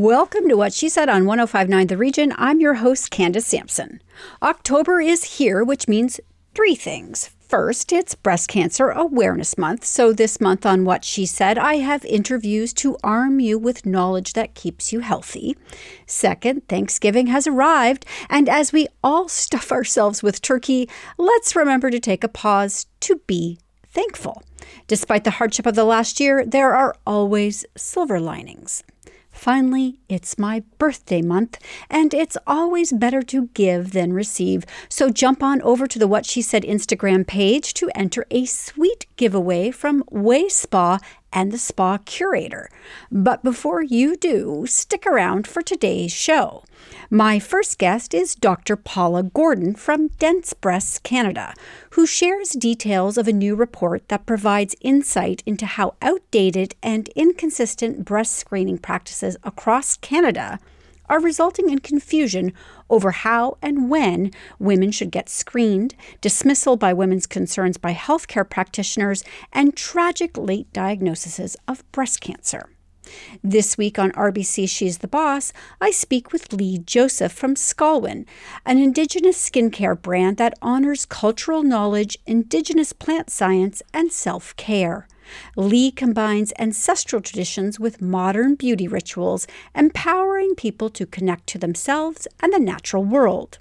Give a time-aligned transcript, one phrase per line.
[0.00, 2.32] Welcome to What She Said on 1059 The Region.
[2.38, 4.00] I'm your host, Candace Sampson.
[4.40, 6.18] October is here, which means
[6.54, 7.28] three things.
[7.38, 9.84] First, it's Breast Cancer Awareness Month.
[9.84, 14.32] So, this month on What She Said, I have interviews to arm you with knowledge
[14.32, 15.54] that keeps you healthy.
[16.06, 18.06] Second, Thanksgiving has arrived.
[18.30, 23.20] And as we all stuff ourselves with turkey, let's remember to take a pause to
[23.26, 24.42] be thankful.
[24.86, 28.82] Despite the hardship of the last year, there are always silver linings.
[29.40, 31.56] Finally, it's my birthday month,
[31.88, 34.66] and it's always better to give than receive.
[34.90, 39.06] So jump on over to the What She Said Instagram page to enter a sweet
[39.16, 40.98] giveaway from Way Spa
[41.32, 42.70] and the spa curator.
[43.10, 46.64] But before you do, stick around for today's show.
[47.10, 48.76] My first guest is Dr.
[48.76, 51.54] Paula Gordon from Dense Breasts Canada,
[51.90, 58.04] who shares details of a new report that provides insight into how outdated and inconsistent
[58.04, 60.58] breast screening practices across Canada
[61.08, 62.52] are resulting in confusion
[62.90, 69.24] over how and when women should get screened, dismissal by women's concerns by healthcare practitioners,
[69.52, 72.68] and tragic late diagnoses of breast cancer.
[73.42, 78.26] This week on RBC She's the Boss, I speak with Leigh Joseph from Sḵwálwen,
[78.66, 85.08] an Indigenous skincare brand that honors cultural knowledge, Indigenous plant science, and self care.
[85.56, 92.52] Leigh combines ancestral traditions with modern beauty rituals, empowering people to connect to themselves and
[92.52, 93.58] the natural world.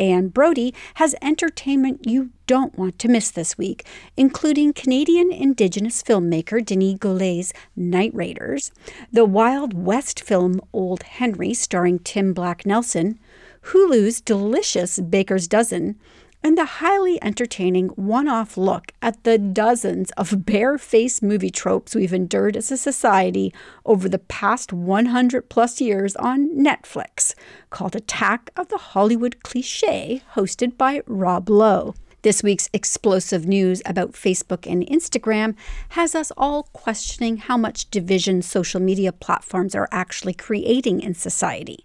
[0.00, 6.64] Anne Brodie has entertainment you don't want to miss this week, including Canadian Indigenous filmmaker
[6.64, 8.72] Danis Goulet's Night Raiders,
[9.12, 13.20] the Wild West film Old Henry starring Tim Black Nelson,
[13.64, 16.00] Hulu's delicious Baker's Dozen,
[16.42, 22.12] and the highly entertaining one off look at the dozens of bare-faced movie tropes we've
[22.12, 23.52] endured as a society
[23.84, 27.34] over the past 100 plus years on Netflix,
[27.68, 31.94] called Attack of the Hollywood Cliche, hosted by Rob Lowe.
[32.22, 35.54] This week's explosive news about Facebook and Instagram
[35.90, 41.84] has us all questioning how much division social media platforms are actually creating in society.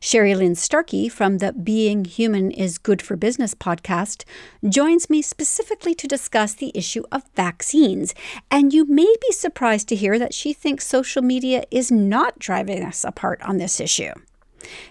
[0.00, 4.24] Sherilynne Starkie from the Being Human is Good for Business podcast
[4.68, 8.14] joins me specifically to discuss the issue of vaccines.
[8.50, 12.84] And you may be surprised to hear that she thinks social media is not driving
[12.84, 14.12] us apart on this issue.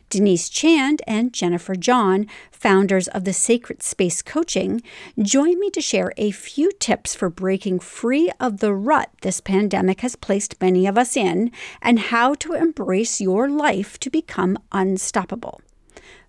[0.09, 4.81] Denise Chand and Jennifer John, founders of the Sacred Space Coaching,
[5.19, 10.01] join me to share a few tips for breaking free of the rut this pandemic
[10.01, 11.51] has placed many of us in
[11.81, 15.61] and how to embrace your life to become unstoppable.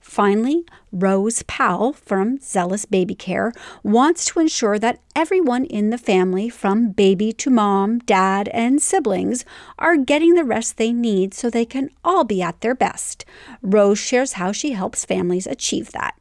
[0.04, 6.50] Finally, Rose Powell from Zealous Baby Care wants to ensure that everyone in the family,
[6.50, 9.46] from baby to mom, dad, and siblings,
[9.78, 13.24] are getting the rest they need so they can all be at their best.
[13.62, 16.14] Rose shares how she helps families achieve that.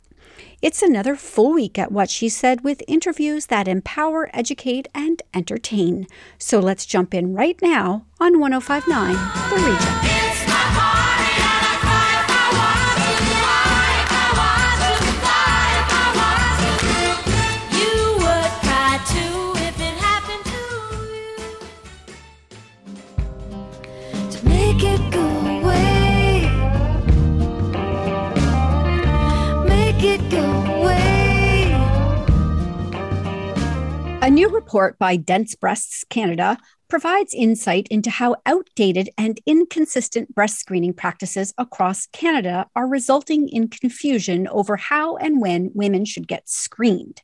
[0.62, 6.08] It's another full week at What She Said with interviews that empower, educate, and entertain.
[6.40, 9.14] So let's jump in right now on 1059
[9.50, 10.33] The Region.
[34.74, 36.58] Report by Dense Breasts Canada
[36.90, 43.68] provides insight into how outdated and inconsistent breast screening practices across Canada are resulting in
[43.68, 47.22] confusion over how and when women should get screened,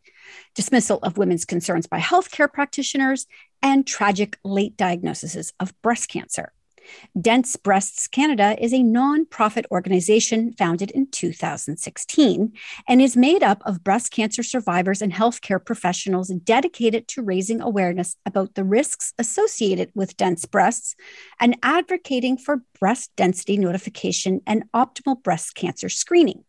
[0.54, 3.26] dismissal of women's concerns by healthcare practitioners,
[3.64, 6.54] and tragic late diagnoses of breast cancer.
[7.20, 12.54] Dense Breasts Canada is a non-profit organization founded in 2016
[12.88, 18.16] and is made up of breast cancer survivors and healthcare professionals dedicated to raising awareness
[18.26, 20.96] about the risks associated with dense breasts
[21.40, 26.44] and advocating for breast density notification and optimal breast cancer screening.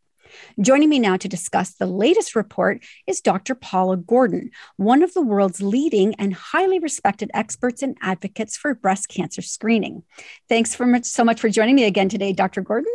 [0.61, 3.55] Joining me now to discuss the latest report is Dr.
[3.55, 9.09] Paula Gordon, one of the world's leading and highly respected experts and advocates for breast
[9.09, 10.03] cancer screening.
[10.49, 12.61] Thanks for much, so much for joining me again today, Dr.
[12.61, 12.93] Gordon.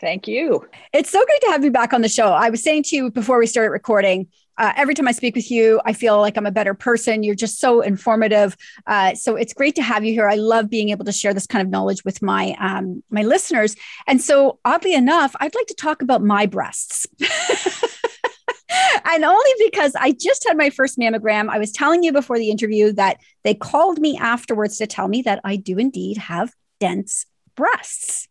[0.00, 0.68] Thank you.
[0.92, 2.28] It's so great to have you back on the show.
[2.28, 4.28] I was saying to you before we started recording,
[4.62, 7.24] uh, every time I speak with you, I feel like I'm a better person.
[7.24, 8.56] You're just so informative.
[8.86, 10.28] Uh, so it's great to have you here.
[10.28, 13.74] I love being able to share this kind of knowledge with my um, my listeners.
[14.06, 17.08] And so, oddly enough, I'd like to talk about my breasts.
[19.04, 21.48] and only because I just had my first mammogram.
[21.48, 25.22] I was telling you before the interview that they called me afterwards to tell me
[25.22, 27.26] that I do indeed have dense
[27.56, 28.28] breasts.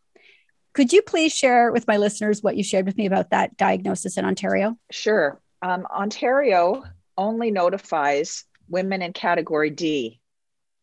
[0.73, 4.17] Could you please share with my listeners what you shared with me about that diagnosis
[4.17, 4.77] in Ontario?
[4.91, 5.41] Sure.
[5.61, 6.83] Um, Ontario
[7.17, 10.19] only notifies women in category D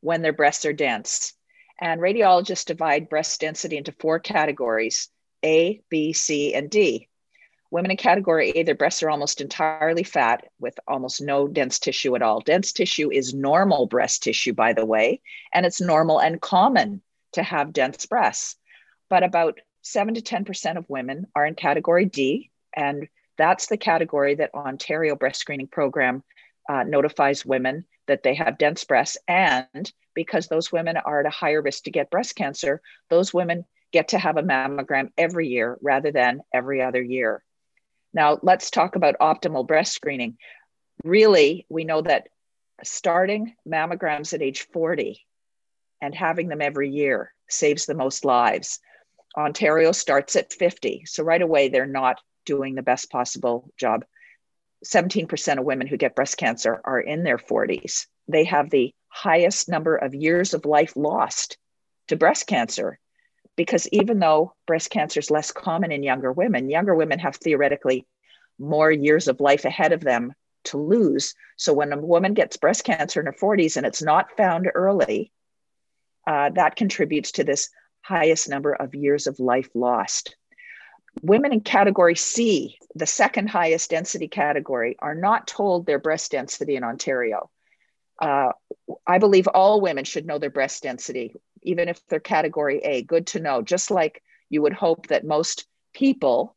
[0.00, 1.34] when their breasts are dense.
[1.80, 5.08] And radiologists divide breast density into four categories
[5.44, 7.08] A, B, C, and D.
[7.70, 12.16] Women in category A, their breasts are almost entirely fat with almost no dense tissue
[12.16, 12.40] at all.
[12.40, 15.20] Dense tissue is normal breast tissue, by the way,
[15.52, 17.02] and it's normal and common
[17.32, 18.56] to have dense breasts.
[19.10, 23.08] But about 7 to 10% of women are in category D, and
[23.38, 26.22] that's the category that Ontario Breast Screening Program
[26.68, 29.16] uh, notifies women that they have dense breasts.
[29.26, 33.64] And because those women are at a higher risk to get breast cancer, those women
[33.92, 37.42] get to have a mammogram every year rather than every other year.
[38.12, 40.36] Now, let's talk about optimal breast screening.
[41.04, 42.28] Really, we know that
[42.82, 45.24] starting mammograms at age 40
[46.00, 48.80] and having them every year saves the most lives.
[49.36, 51.04] Ontario starts at 50.
[51.06, 54.04] So, right away, they're not doing the best possible job.
[54.86, 58.06] 17% of women who get breast cancer are in their 40s.
[58.26, 61.58] They have the highest number of years of life lost
[62.06, 62.98] to breast cancer
[63.54, 68.06] because even though breast cancer is less common in younger women, younger women have theoretically
[68.58, 70.32] more years of life ahead of them
[70.64, 71.34] to lose.
[71.56, 75.32] So when a woman gets breast cancer in her 40s and it's not found early,
[76.26, 77.68] uh, that contributes to this
[78.02, 80.36] highest number of years of life lost.
[81.22, 86.76] Women in category C, the second highest density category, are not told their breast density
[86.76, 87.50] in Ontario.
[88.20, 88.52] Uh,
[89.06, 93.02] I believe all women should know their breast density even if they're category A.
[93.02, 93.62] Good to know.
[93.62, 96.56] Just like you would hope that most people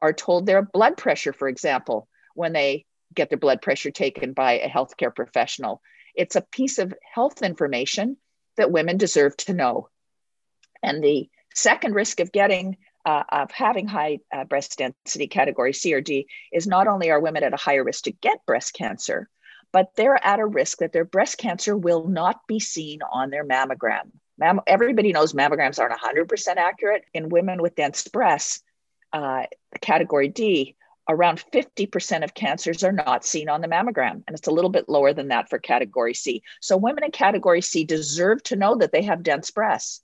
[0.00, 4.52] are told their blood pressure, for example, when they get their blood pressure taken by
[4.52, 5.82] a healthcare professional.
[6.14, 8.16] It's a piece of health information
[8.56, 9.88] that women deserve to know.
[10.82, 15.94] And the second risk of getting uh, of having high uh, breast density category C
[15.94, 19.28] or D is not only are women at a higher risk to get breast cancer,
[19.72, 23.44] but they're at a risk that their breast cancer will not be seen on their
[23.44, 24.10] mammogram.
[24.38, 27.04] Mam- everybody knows mammograms aren't 100% accurate.
[27.14, 28.62] In women with dense breasts,
[29.12, 29.44] uh,
[29.80, 30.76] category D,
[31.08, 34.22] around 50% of cancers are not seen on the mammogram.
[34.26, 36.42] And it's a little bit lower than that for category C.
[36.60, 40.02] So women in category C deserve to know that they have dense breasts.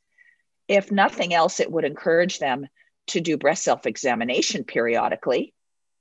[0.67, 2.67] If nothing else, it would encourage them
[3.09, 5.55] to do breast self examination periodically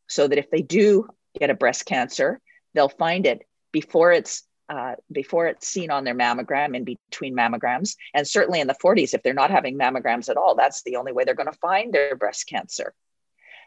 [0.07, 1.07] so that if they do
[1.39, 2.39] get a breast cancer,
[2.74, 7.95] they'll find it before it's uh, before it's seen on their mammogram in between mammograms.
[8.13, 11.13] And certainly in the 40s, if they're not having mammograms at all, that's the only
[11.13, 12.94] way they're going to find their breast cancer.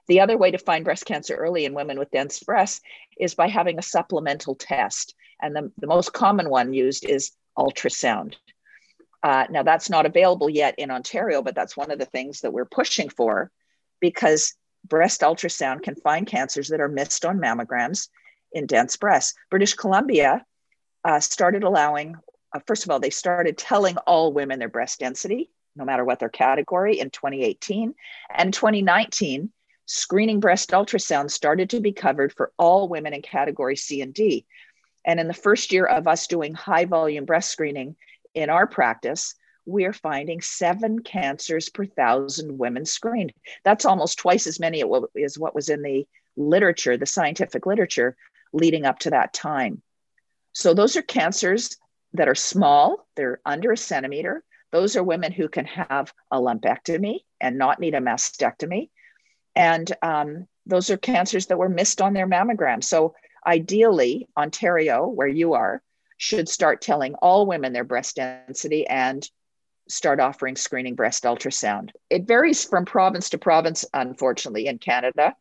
[0.08, 2.82] The other way to find breast cancer early in women with dense breasts
[3.18, 5.14] is by having a supplemental test.
[5.40, 8.34] And the, the most common one used is ultrasound.
[9.22, 12.52] Uh, now, that's not available yet in Ontario, but that's one of the things that
[12.52, 13.50] we're pushing for
[14.00, 18.08] because breast ultrasound can find cancers that are missed on mammograms
[18.52, 19.34] in dense breasts.
[19.50, 20.44] British Columbia
[21.04, 22.16] uh, started allowing,
[22.54, 26.18] uh, first of all, they started telling all women their breast density, no matter what
[26.18, 27.94] their category, in 2018.
[28.34, 29.50] And 2019,
[29.86, 34.46] screening breast ultrasound started to be covered for all women in category C and D.
[35.04, 37.96] And in the first year of us doing high volume breast screening
[38.34, 39.34] in our practice,
[39.66, 43.32] we're finding seven cancers per thousand women screened.
[43.64, 44.82] That's almost twice as many
[45.24, 46.06] as what was in the
[46.36, 48.16] literature, the scientific literature
[48.52, 49.82] leading up to that time.
[50.52, 51.76] So those are cancers
[52.14, 54.42] that are small, they're under a centimeter.
[54.72, 58.90] Those are women who can have a lumpectomy and not need a mastectomy.
[59.56, 62.82] And um, those are cancers that were missed on their mammogram.
[62.82, 65.82] So ideally, Ontario, where you are,
[66.20, 69.28] should start telling all women their breast density and
[69.88, 71.90] start offering screening breast ultrasound.
[72.10, 75.34] It varies from province to province, unfortunately, in Canada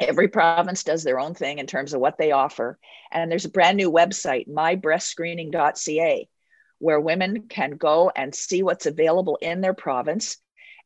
[0.00, 2.78] every province does their own thing in terms of what they offer.
[3.10, 6.28] And there's a brand new website, mybreastscreening.ca,
[6.78, 10.36] where women can go and see what's available in their province.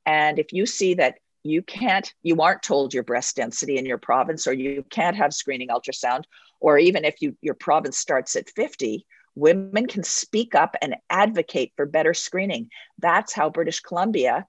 [0.07, 3.99] And if you see that you can't, you aren't told your breast density in your
[3.99, 6.25] province, or you can't have screening ultrasound,
[6.63, 9.05] or even if you, your province starts at 50,
[9.35, 12.71] women can speak up and advocate for better screening.
[13.01, 14.47] That's how British Columbia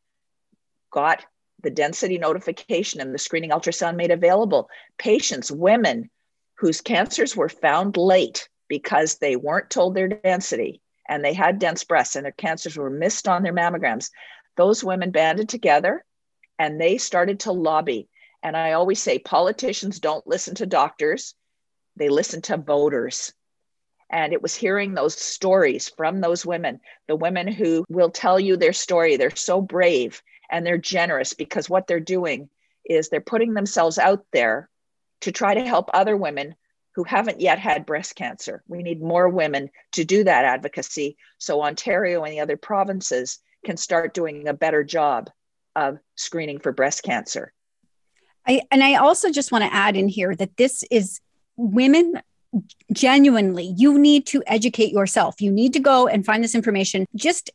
[0.92, 1.26] got
[1.64, 4.70] the density notification and the screening ultrasound made available.
[5.00, 6.12] Patients, women
[6.56, 11.84] whose cancers were found late because they weren't told their density and they had dense
[11.84, 14.12] breasts and their cancers were missed on their mammograms,
[14.56, 16.06] those women banded together
[16.60, 18.08] and they started to lobby.
[18.44, 21.34] And I always say politicians don't listen to doctors,
[21.96, 23.34] they listen to voters.
[24.10, 28.58] And it was hearing those stories from those women, the women who will tell you
[28.58, 29.18] their story.
[29.18, 30.22] They're so brave
[30.52, 32.50] and they're generous because what they're doing
[32.86, 34.70] is they're putting themselves out there
[35.22, 36.56] to try to help other women
[36.96, 38.64] who haven't yet had breast cancer.
[38.68, 43.78] We need more women to do that advocacy so Ontario and the other provinces can
[43.78, 45.30] start doing a better job
[45.76, 47.52] of screening for breast cancer.
[48.46, 51.20] I, and I also just want to add in here that this is
[51.56, 52.22] women
[52.92, 57.50] genuinely you need to educate yourself you need to go and find this information just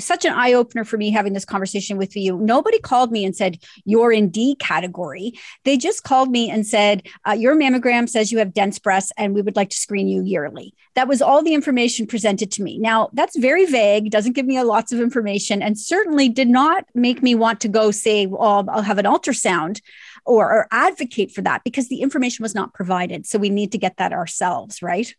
[0.00, 2.38] such an eye opener for me having this conversation with you.
[2.38, 5.34] Nobody called me and said, You're in D category.
[5.64, 9.34] They just called me and said, uh, Your mammogram says you have dense breasts and
[9.34, 10.74] we would like to screen you yearly.
[10.94, 12.78] That was all the information presented to me.
[12.78, 16.84] Now, that's very vague, doesn't give me a lots of information, and certainly did not
[16.94, 19.80] make me want to go say, Well, I'll have an ultrasound
[20.24, 23.26] or, or advocate for that because the information was not provided.
[23.26, 25.14] So we need to get that ourselves, right?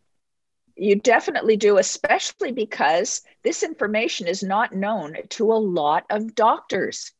[0.75, 7.11] You definitely do, especially because this information is not known to a lot of doctors.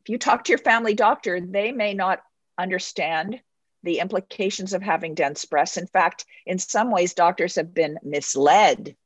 [0.00, 2.22] If you talk to your family doctor, they may not
[2.58, 3.40] understand
[3.82, 5.76] the implications of having dense breasts.
[5.76, 8.96] In fact, in some ways, doctors have been misled.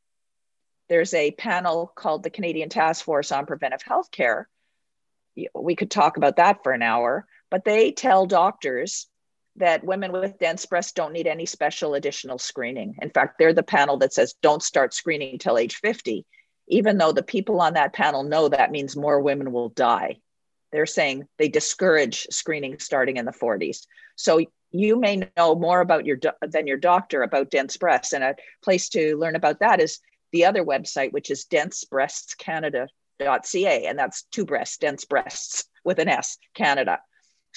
[0.88, 4.44] There's a panel called the Canadian Task Force on Preventive Healthcare.
[5.54, 7.26] We could talk about that for an hour,
[7.56, 9.08] but they tell doctors
[9.56, 12.96] that women with dense breasts don't need any special additional screening.
[13.00, 16.26] In fact, they're the panel that says don't start screening until age 50,
[16.68, 20.18] even though the people on that panel know that means more women will die.
[20.70, 23.86] They're saying they discourage screening starting in the 40s.
[24.16, 28.22] So you may know more about your do- than your doctor about dense breasts, and
[28.22, 34.24] a place to learn about that is the other website, which is densebreastscanada.ca, and that's
[34.24, 36.98] two breasts, dense breasts with an S, Canada.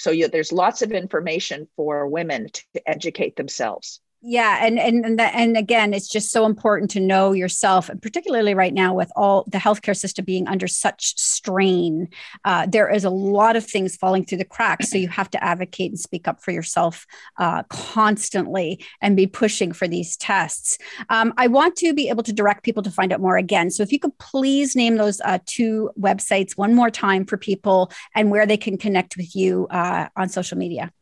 [0.00, 5.18] So you, there's lots of information for women to educate themselves yeah and and and,
[5.18, 9.10] that, and again it's just so important to know yourself and particularly right now with
[9.16, 12.08] all the healthcare system being under such strain
[12.44, 14.90] uh, there is a lot of things falling through the cracks.
[14.90, 17.06] So you have to advocate and speak up for yourself
[17.38, 20.78] uh, constantly and be pushing for these tests.
[21.08, 23.70] Um, i want to be able to direct people to find out more again.
[23.70, 27.90] So if you could please name those uh, two websites one more time for people
[28.14, 30.92] and where they can connect with you uh, on social media.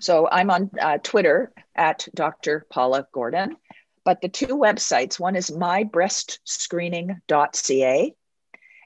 [0.00, 2.66] So I'm on uh, Twitter at Dr.
[2.70, 3.56] Paula Gordon.
[4.04, 8.14] But the two websites one is mybreastscreening.ca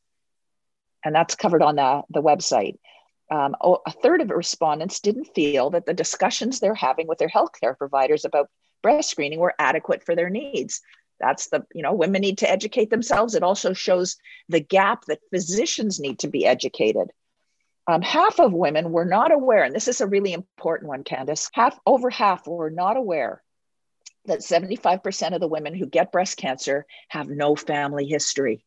[1.04, 2.78] and that's covered on the, the website.
[3.30, 7.76] Um, a third of respondents didn't feel that the discussions they're having with their healthcare
[7.76, 8.48] providers about
[8.82, 10.80] breast screening were adequate for their needs.
[11.20, 13.34] That's the, you know, women need to educate themselves.
[13.34, 14.16] It also shows
[14.48, 17.10] the gap that physicians need to be educated.
[17.86, 21.50] Um, half of women were not aware, and this is a really important one, Candace.
[21.52, 23.42] Half, over half were not aware
[24.26, 28.64] that 75% of the women who get breast cancer have no family history.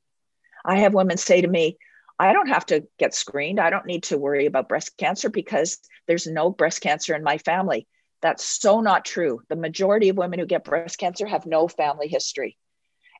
[0.65, 1.77] I have women say to me,
[2.21, 3.59] I don't have to get screened.
[3.59, 7.39] I don't need to worry about breast cancer because there's no breast cancer in my
[7.39, 7.87] family.
[8.21, 9.41] That's so not true.
[9.49, 12.59] The majority of women who get breast cancer have no family history.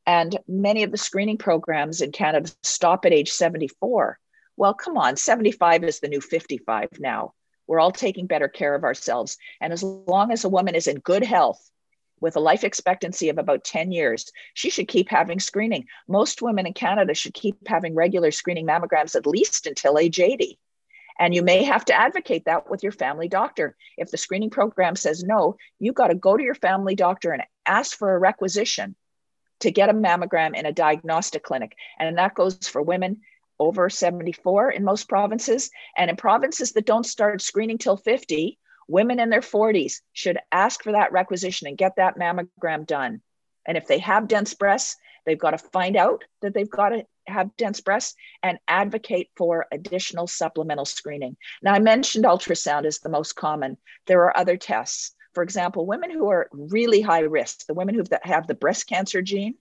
[0.06, 4.20] And many of the screening programs in Canada stop at age 74.
[4.56, 7.34] Well, come on, 75 is the new 55 now.
[7.66, 9.36] We're all taking better care of ourselves.
[9.60, 11.72] And as long as a woman is in good health,
[12.22, 15.86] with a life expectancy of about 10 years, she should keep having screening.
[16.08, 20.58] Most women in Canada should keep having regular screening mammograms at least until age 80.
[21.20, 23.76] And you may have to advocate that with your family doctor.
[23.98, 27.44] If the screening program says no, you've got to go to your family doctor and
[27.66, 28.96] ask for a requisition
[29.60, 31.76] to get a mammogram in a diagnostic clinic.
[32.00, 33.22] And that goes for women
[33.60, 35.70] over 74 in most provinces.
[35.96, 38.58] And in provinces that don't start screening till 50,
[38.88, 43.22] women in their 40s should ask for that requisition and get that mammogram done.
[43.66, 47.06] And if they have dense breasts, they've got to find out that they've got to
[47.28, 51.38] have dense breasts and advocate for additional supplemental screening.
[51.62, 53.78] Now, I mentioned ultrasound is the most common.
[54.08, 55.14] There are other tests.
[55.34, 59.22] For example, women who are really high risk, the women who have the breast cancer
[59.22, 59.56] gene,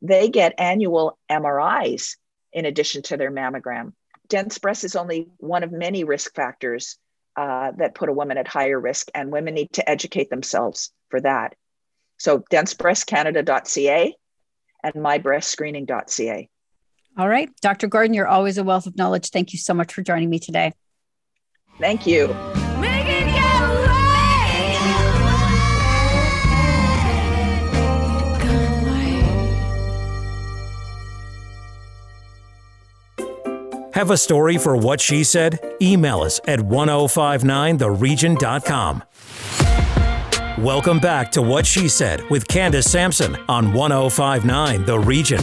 [0.00, 2.16] they get annual MRIs
[2.52, 3.92] in addition to their mammogram.
[4.28, 6.96] Dense breast is only one of many risk factors
[7.36, 11.20] uh, that put a woman at higher risk, and women need to educate themselves for
[11.20, 11.54] that.
[12.18, 14.14] So, densebreastcanada.ca
[14.84, 16.48] and mybreastscreening.ca.
[17.18, 17.50] All right.
[17.60, 17.88] Dr.
[17.88, 19.30] Gordon, you're always a wealth of knowledge.
[19.30, 20.72] Thank you so much for joining me today.
[21.78, 22.28] Thank you.
[33.94, 35.60] Have a story for what she said?
[35.82, 39.02] Email us at 1059theregion.com.
[40.58, 45.42] Welcome back to What She Said with Candace Sampson on 1059 The Region.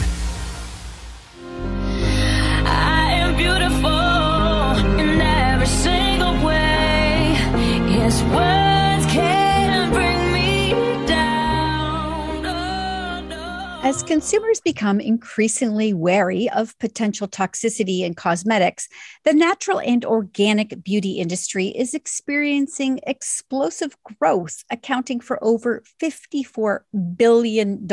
[13.90, 18.88] As consumers become increasingly wary of potential toxicity in cosmetics,
[19.24, 26.82] the natural and organic beauty industry is experiencing explosive growth, accounting for over $54
[27.16, 27.88] billion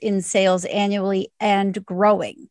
[0.00, 2.48] in sales annually and growing.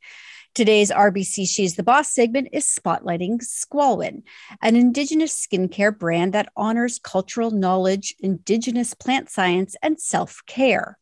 [0.53, 4.23] Today's RBC She's the Boss segment is spotlighting Sḵwálwen,
[4.61, 10.97] an Indigenous skincare brand that honors cultural knowledge, Indigenous plant science, and self care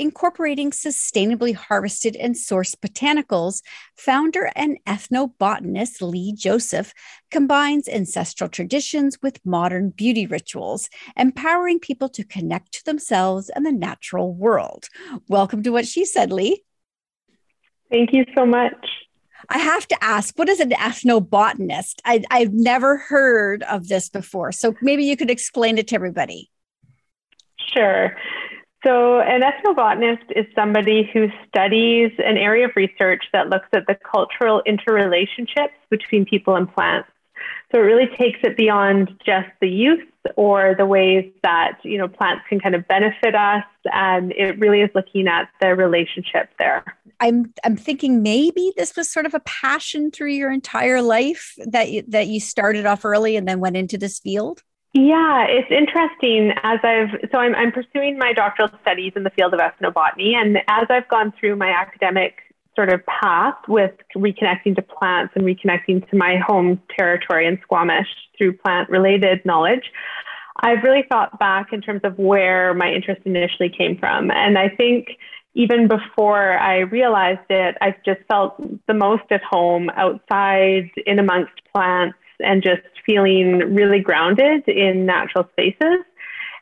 [0.00, 3.62] incorporating sustainably harvested and sourced botanicals,
[3.94, 6.94] founder and ethnobotanist Leigh Joseph
[7.30, 10.88] combines ancestral traditions with modern beauty rituals,
[11.18, 14.88] empowering people to connect to themselves and the natural world.
[15.28, 16.64] Welcome to What She Said, Leigh.
[17.90, 18.86] Thank you so much.
[19.50, 21.96] I have to ask, what is an ethnobotanist?
[22.06, 24.52] I, I've never heard of this before.
[24.52, 26.50] So maybe you could explain it to everybody.
[27.74, 28.16] Sure.
[28.84, 33.94] So, an ethnobotanist is somebody who studies an area of research that looks at the
[33.94, 37.08] cultural interrelationships between people and plants.
[37.70, 40.06] So, it really takes it beyond just the use
[40.36, 44.80] or the ways that you know plants can kind of benefit us, and it really
[44.80, 46.82] is looking at the relationship there.
[47.20, 51.90] I'm I'm thinking maybe this was sort of a passion through your entire life that
[51.90, 54.62] you, that you started off early and then went into this field.
[54.92, 59.54] Yeah, it's interesting as I've so I'm I'm pursuing my doctoral studies in the field
[59.54, 62.38] of ethnobotany and as I've gone through my academic
[62.74, 68.08] sort of path with reconnecting to plants and reconnecting to my home territory in Squamish
[68.36, 69.92] through plant related knowledge,
[70.60, 74.30] I've really thought back in terms of where my interest initially came from.
[74.30, 75.08] And I think
[75.54, 81.52] even before I realized it, I've just felt the most at home outside in amongst
[81.72, 86.04] plants and just feeling really grounded in natural spaces.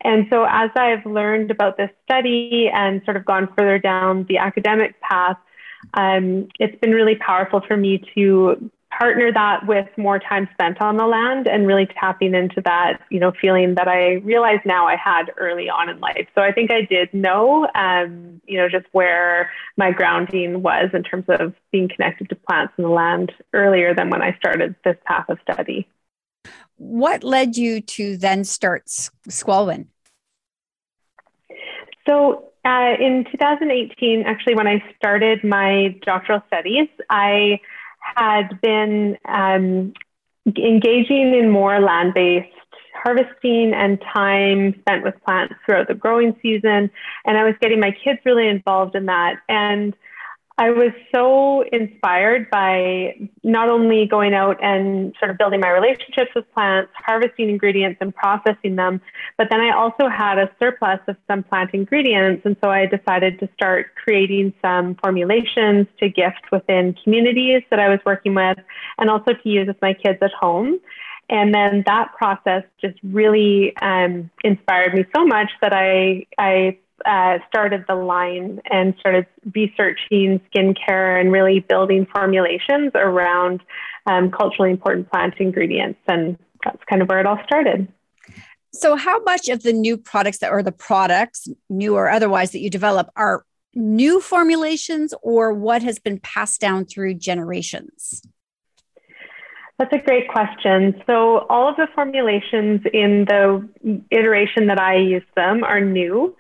[0.02, 4.38] And so, as I've learned about this study and sort of gone further down the
[4.38, 5.36] academic path,
[5.94, 10.96] um, it's been really powerful for me to partner that with more time spent on
[10.96, 14.96] the land and really tapping into that, you know, feeling that I realized now I
[14.96, 16.26] had early on in life.
[16.34, 21.02] So I think I did know, um, you know, just where my grounding was in
[21.04, 24.96] terms of being connected to plants and the land earlier than when I started this
[25.04, 25.86] path of study.
[26.76, 29.86] What led you to then start Sḵwálwen?
[32.06, 37.60] So uh, in 2018, actually, when I started my doctoral studies, I
[38.00, 39.92] had been um,
[40.46, 42.48] engaging in more land based
[43.02, 46.90] harvesting and time spent with plants throughout the growing season.
[47.24, 49.36] And I was getting my kids really involved in that.
[49.48, 49.94] And
[50.60, 56.32] I was so inspired by not only going out and sort of building my relationships
[56.34, 59.00] with plants, harvesting ingredients and processing them,
[59.36, 62.42] but then I also had a surplus of some plant ingredients.
[62.44, 67.88] And so I decided to start creating some formulations to gift within communities that I
[67.88, 68.58] was working with
[68.98, 70.80] and also to use with my kids at home.
[71.30, 77.38] And then that process just really um, inspired me so much that I, I uh,
[77.48, 83.62] started the line and started researching skincare and really building formulations around
[84.06, 86.00] um, culturally important plant ingredients.
[86.06, 87.88] And that's kind of where it all started.
[88.72, 92.60] So, how much of the new products that, or the products, new or otherwise, that
[92.60, 98.22] you develop are new formulations or what has been passed down through generations?
[99.78, 101.00] That's a great question.
[101.06, 103.66] So, all of the formulations in the
[104.10, 106.36] iteration that I use them are new.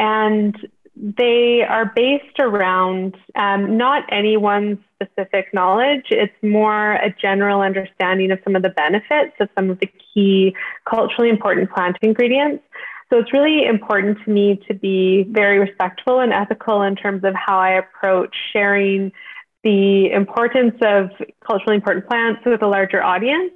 [0.00, 0.56] And
[0.96, 6.06] they are based around um, not anyone's specific knowledge.
[6.10, 10.54] It's more a general understanding of some of the benefits of some of the key
[10.88, 12.64] culturally important plant ingredients.
[13.10, 17.34] So it's really important to me to be very respectful and ethical in terms of
[17.34, 19.12] how I approach sharing
[19.62, 21.10] the importance of
[21.46, 23.52] culturally important plants with a larger audience,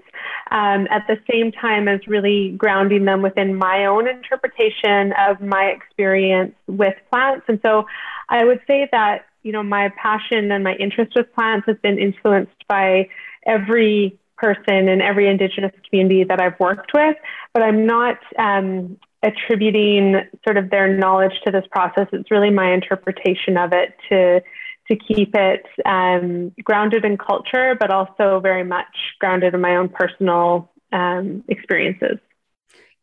[0.51, 5.65] um, at the same time as really grounding them within my own interpretation of my
[5.65, 7.45] experience with plants.
[7.49, 7.87] And so
[8.29, 11.99] I would say that, you know, my passion and my interest with plants has been
[11.99, 13.09] influenced by
[13.47, 17.17] every person in every Indigenous community that I've worked with,
[17.53, 22.09] but I'm not um, attributing sort of their knowledge to this process.
[22.13, 24.43] It's really my interpretation of it to
[24.89, 28.87] to keep it um, grounded in culture, but also very much
[29.19, 32.19] grounded in my own personal um, experiences.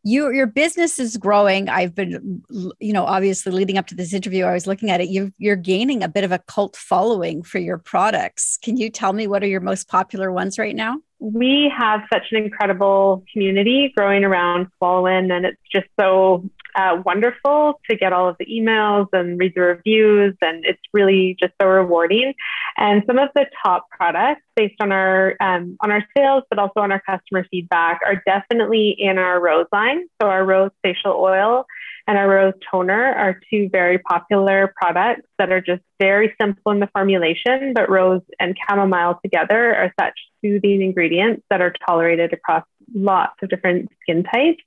[0.04, 1.68] You, your business is growing.
[1.68, 2.42] I've been,
[2.80, 5.08] you know, obviously leading up to this interview, I was looking at it.
[5.08, 8.58] you you're gaining a bit of a cult following for your products.
[8.62, 10.98] Can you tell me what are your most popular ones right now?
[11.22, 17.80] We have such an incredible community growing around Sḵwálwen, and it's just so uh, wonderful
[17.88, 21.68] to get all of the emails and read the reviews, and it's really just so
[21.68, 22.34] rewarding.
[22.76, 26.80] And some of the top products, based on our um, on our sales, but also
[26.80, 30.08] on our customer feedback, are definitely in our Rose line.
[30.20, 31.66] So our Rose facial oil
[32.06, 36.80] and our Rose toner are two very popular products that are just very simple in
[36.80, 42.64] the formulation, but rose and chamomile together are such soothing ingredients that are tolerated across
[42.94, 44.62] lots of different skin types.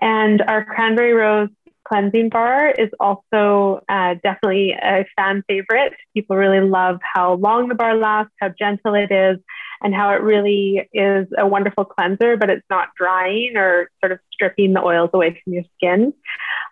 [0.00, 1.48] And our cranberry rose
[1.88, 5.94] cleansing bar is also uh, definitely a fan favorite.
[6.14, 9.38] People really love how long the bar lasts, how gentle it is,
[9.82, 14.18] and how it really is a wonderful cleanser, but it's not drying or sort of
[14.32, 16.12] stripping the oils away from your skin.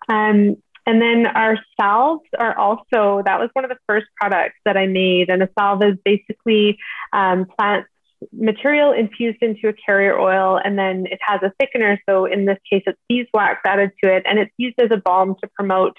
[0.09, 0.57] Um,
[0.89, 4.87] and then our salves are also, that was one of the first products that I
[4.87, 5.29] made.
[5.31, 6.79] And a salve is basically
[7.13, 7.87] um, plant
[8.33, 11.99] material infused into a carrier oil, and then it has a thickener.
[12.09, 15.35] So in this case, it's beeswax added to it, and it's used as a balm
[15.43, 15.97] to promote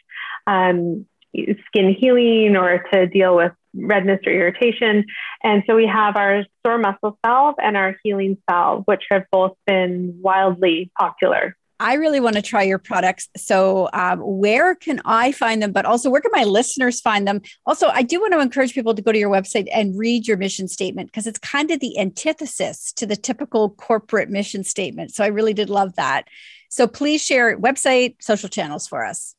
[0.48, 5.06] um, skin healing or to deal with redness or irritation.
[5.44, 9.54] And so we have our sore muscle salve and our healing salve, which have both
[9.66, 11.56] been wildly popular.
[11.80, 13.30] I really want to try your products.
[13.38, 15.72] So, um, where can I find them?
[15.72, 17.42] But also, where can my listeners find them?
[17.66, 20.38] Also, I do want to encourage people to go to your website and read your
[20.38, 25.14] mission statement because it's kind of the antithesis to the typical corporate mission statement.
[25.14, 26.24] So, I really did love that.
[26.70, 29.36] So, please share website, social channels for us.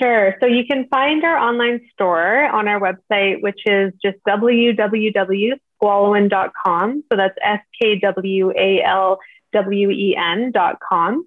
[0.00, 0.36] Sure.
[0.40, 7.04] So you can find our online store on our website, which is just www.skwalwen.com.
[7.10, 9.18] So that's S K W A L
[9.52, 11.26] W-E-N.com.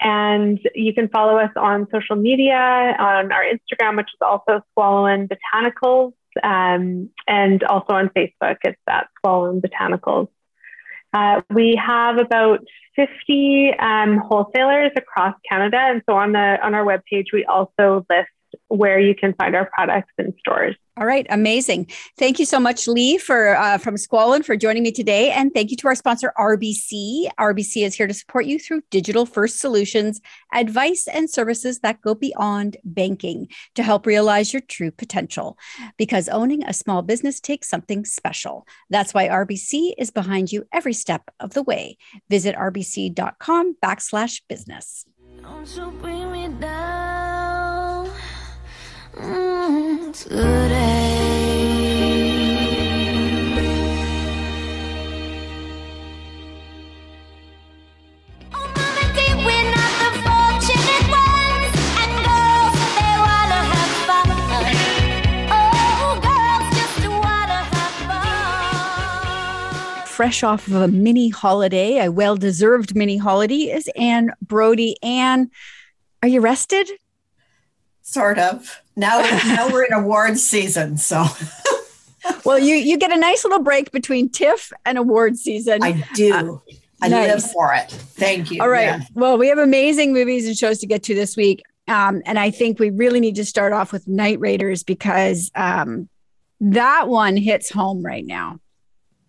[0.00, 5.28] And you can follow us on social media, on our Instagram, which is also Sḵwálwen
[5.28, 10.28] Botanicals, um, and also on Facebook, it's at Sḵwálwen Botanicals.
[11.14, 12.58] Uh, we have about
[12.96, 18.28] 50 um, wholesalers across Canada, and so on the on our webpage, we also list
[18.68, 20.76] where you can find our products in stores.
[20.96, 21.90] All right, amazing.
[22.16, 25.72] Thank you so much, Leigh, for uh, from Sḵwálwen for joining me today, and thank
[25.72, 27.30] you to our sponsor RBC.
[27.36, 30.20] RBC is here to support you through digital first solutions,
[30.52, 35.58] advice, and services that go beyond banking to help realize your true potential.
[35.96, 38.64] Because owning a small business takes something special.
[38.88, 41.98] That's why RBC is behind you every step of the way.
[42.30, 45.06] Visit rbc.com backslash business.
[49.14, 49.22] Fresh
[70.42, 74.96] off of a mini holiday, a well deserved mini holiday, is Anne Brodie.
[75.04, 75.52] Anne,
[76.20, 76.90] are you rested?
[78.02, 78.82] Sort of.
[78.96, 81.24] Now, now we're in awards season, so.
[82.44, 85.82] well, you you get a nice little break between TIFF and award season.
[85.82, 86.32] I do.
[86.32, 87.32] Uh, I nice.
[87.32, 87.90] live for it.
[87.90, 88.62] Thank you.
[88.62, 88.84] All right.
[88.84, 89.00] Yeah.
[89.14, 91.62] Well, we have amazing movies and shows to get to this week.
[91.86, 96.08] Um, and I think we really need to start off with Night Raiders because um,
[96.60, 98.58] that one hits home right now.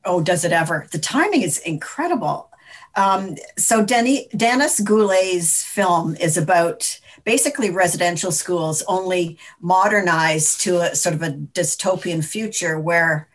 [0.06, 0.88] Oh, does it ever?
[0.92, 2.50] The timing is incredible.
[2.96, 10.96] Um, so Denny, Danis Goulet's film is about basically residential schools, only modernized to a
[10.96, 13.28] sort of a dystopian future where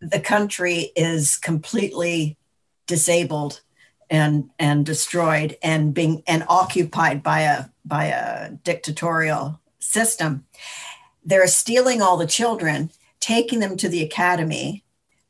[0.00, 2.38] the country is completely
[2.86, 3.60] disabled
[4.08, 10.46] and and destroyed and being and occupied by a by a dictatorial system.
[11.24, 14.84] They're stealing all the children, taking them to the academy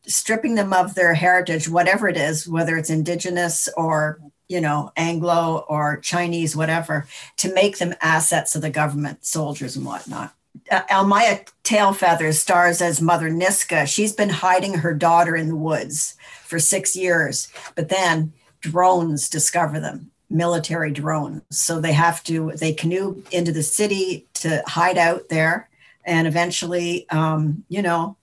[0.06, 5.64] stripping them of their heritage, whatever it is, whether it's indigenous or you know Anglo
[5.68, 7.06] or Chinese, whatever,
[7.38, 10.34] to make them assets of the government, soldiers and whatnot.
[10.70, 13.86] Uh, Elle-Máijá Tailfeathers stars as Mother Niska.
[13.86, 19.78] She's been hiding her daughter in the woods for six years, but then drones discover
[19.78, 25.28] them military drones so they have to they canoe into the city to hide out
[25.28, 25.68] there
[26.04, 28.16] and eventually um, you know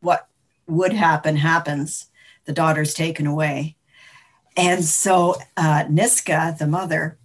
[0.00, 0.28] what
[0.68, 2.06] would happen happens.
[2.44, 3.76] The daughter's taken away.
[4.58, 7.16] And so uh, Niska, the mother,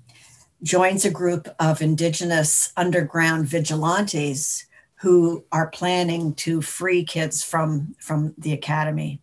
[0.61, 4.65] joins a group of indigenous underground vigilantes
[5.01, 9.19] who are planning to free kids from from the academy.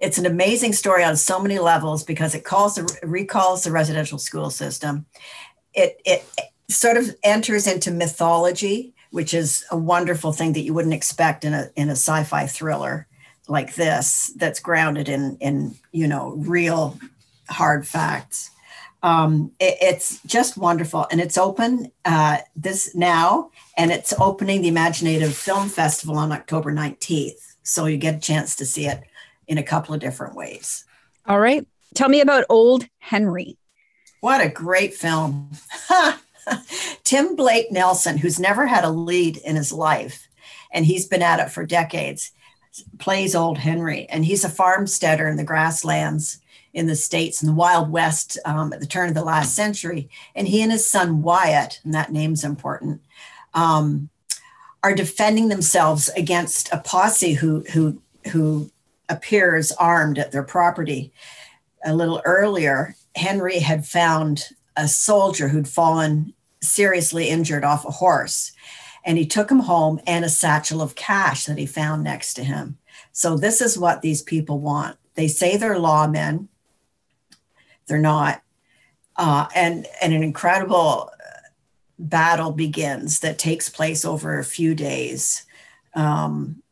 [0.00, 4.18] It's an amazing story on so many levels because it calls the, recalls the residential
[4.18, 5.04] school system.
[5.74, 6.24] It it
[6.70, 11.52] sort of enters into mythology, which is a wonderful thing that you wouldn't expect in
[11.52, 13.06] a in a sci-fi thriller
[13.46, 16.98] like this that's grounded in in you know real
[17.48, 18.50] hard facts.
[19.02, 24.70] Um, it, it's just wonderful, and it's open uh, this now, and it's opening the
[24.70, 27.56] imagineNATIVE Film Festival on October nineteenth.
[27.64, 29.02] So you get a chance to see it
[29.48, 30.84] in a couple of different ways.
[31.26, 33.56] All right, tell me about Old Henry.
[34.20, 35.50] What a great film!
[37.04, 40.28] Tim Blake Nelson, who's never had a lead in his life,
[40.72, 42.30] and he's been at it for decades,
[43.00, 46.38] plays Old Henry, and he's a farmsteader in the grasslands
[46.72, 50.08] in the States in the Wild West um, at the turn of the last century.
[50.34, 53.02] And he and his son Wyatt, and that name's important,
[53.54, 54.08] um,
[54.82, 58.00] are defending themselves against a posse who, who,
[58.32, 58.70] who
[59.08, 61.12] appears armed at their property.
[61.84, 66.32] A little earlier, Henry had found a soldier who'd fallen
[66.62, 68.52] seriously injured off a horse.
[69.04, 72.44] And he took him home and a satchel of cash that he found next to
[72.44, 72.78] him.
[73.12, 74.96] So, this is what these people want.
[75.14, 76.48] They say they're lawmen,
[77.86, 78.42] they're not.
[79.16, 81.10] Uh, and, and an incredible
[81.98, 85.46] battle begins that takes place over a few days.
[85.94, 86.62] Um,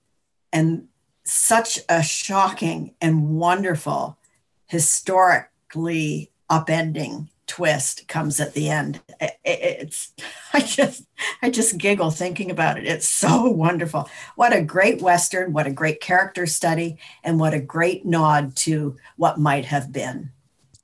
[0.52, 0.88] and
[1.24, 4.18] such a shocking and wonderful,
[4.66, 9.00] historically upending twist comes at the end.
[9.20, 10.12] It, it's
[10.52, 11.04] I just
[11.42, 12.86] I just giggle thinking about it.
[12.86, 14.08] It's so wonderful.
[14.36, 18.96] What a great western, what a great character study and what a great nod to
[19.16, 20.30] what might have been.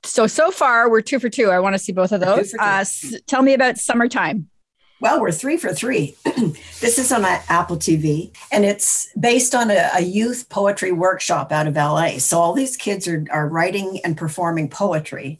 [0.07, 1.49] So so far we're 2 for 2.
[1.49, 2.53] I want to see both of those.
[2.59, 2.85] Uh,
[3.27, 4.49] tell me about summertime.
[4.99, 6.15] Well, we're three for three.
[6.81, 11.67] this is on Apple TV, and it's based on a, a, youth poetry workshop out
[11.67, 12.17] of LA.
[12.17, 15.39] So all these kids are, are writing and performing poetry.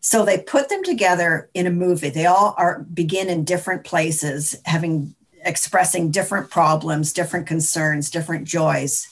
[0.00, 2.08] So they put them together in a movie.
[2.08, 5.14] They all are begin in different places, having
[5.44, 9.08] expressing different problems, different concerns, different joys.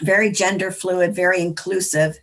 [0.00, 2.18] Very gender fluid, very inclusive.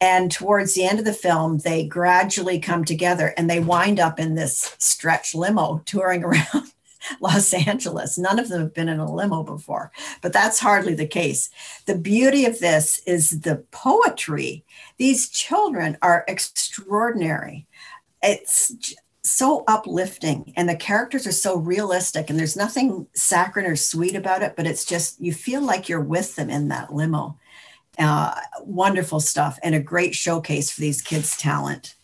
[0.00, 4.20] And towards the end of the film, they gradually come together and they wind up
[4.20, 6.72] in this stretch limo touring around
[7.20, 8.18] Los Angeles.
[8.18, 11.50] None of them have been in a limo before, but that's hardly the case.
[11.86, 14.64] The beauty of this is the poetry.
[14.98, 17.66] These children are extraordinary.
[18.22, 18.74] It's
[19.22, 24.42] so uplifting and the characters are so realistic and there's nothing saccharine or sweet about
[24.42, 27.36] it but it's just you feel like you're with them in that limo
[27.98, 31.94] uh, wonderful stuff and a great showcase for these kids' talent.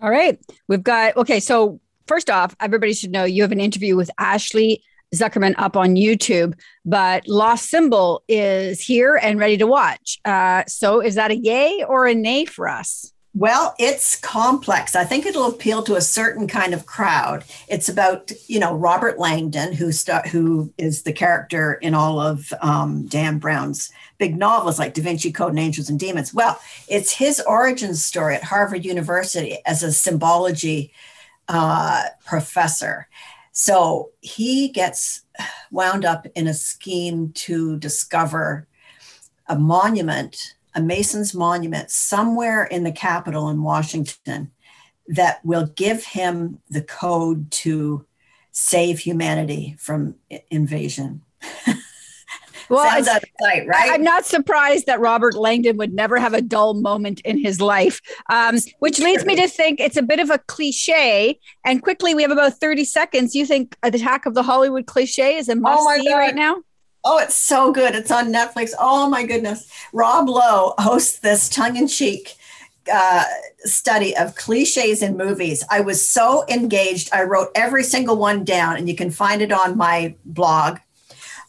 [0.00, 0.38] All right.
[0.68, 1.40] We've got, okay.
[1.40, 4.82] So, first off, everybody should know you have an interview with Ashley
[5.14, 10.20] Zukerman up on YouTube, but Lost Symbol is here and ready to watch.
[10.24, 13.12] Uh, so, is that a yay or a nay for us?
[13.36, 14.94] Well, it's complex.
[14.94, 17.44] I think it'll appeal to a certain kind of crowd.
[17.66, 22.52] It's about, you know, Robert Langdon, who st- who is the character in all of
[22.60, 23.90] um, Dan Brown's
[24.24, 26.32] big novels like Da Vinci Code and Angels and Demons.
[26.32, 26.58] Well,
[26.88, 30.94] it's his origin story at Harvard University as a symbology
[31.48, 33.06] uh, professor.
[33.52, 35.26] So he gets
[35.70, 38.66] wound up in a scheme to discover
[39.46, 44.50] a monument a Mason's monument somewhere in the Capitol in Washington
[45.06, 48.04] that will give him the code to
[48.52, 50.16] save humanity from
[50.50, 51.22] invasion.
[52.68, 53.90] Well, Sounds out of sight, right?
[53.92, 58.00] I'm not surprised that Robert Langdon would never have a dull moment in his life,
[58.30, 61.38] um, which leads me to think it's a bit of a cliche.
[61.64, 63.34] And quickly, we have about 30 seconds.
[63.34, 66.62] You think Attack of the Hollywood cliche is a must oh see right now?
[67.04, 67.94] Oh, it's so good.
[67.94, 68.70] It's on Netflix.
[68.78, 69.70] Oh my goodness.
[69.92, 72.36] Rob Lowe hosts this tongue in cheek
[72.92, 73.24] uh,
[73.58, 75.64] study of cliches in movies.
[75.70, 77.10] I was so engaged.
[77.12, 80.78] I wrote every single one down, and you can find it on my blog.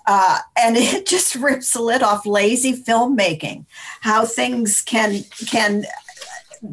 [0.07, 3.65] Uh, and it just rips the lid off lazy filmmaking,
[4.01, 5.85] how things can can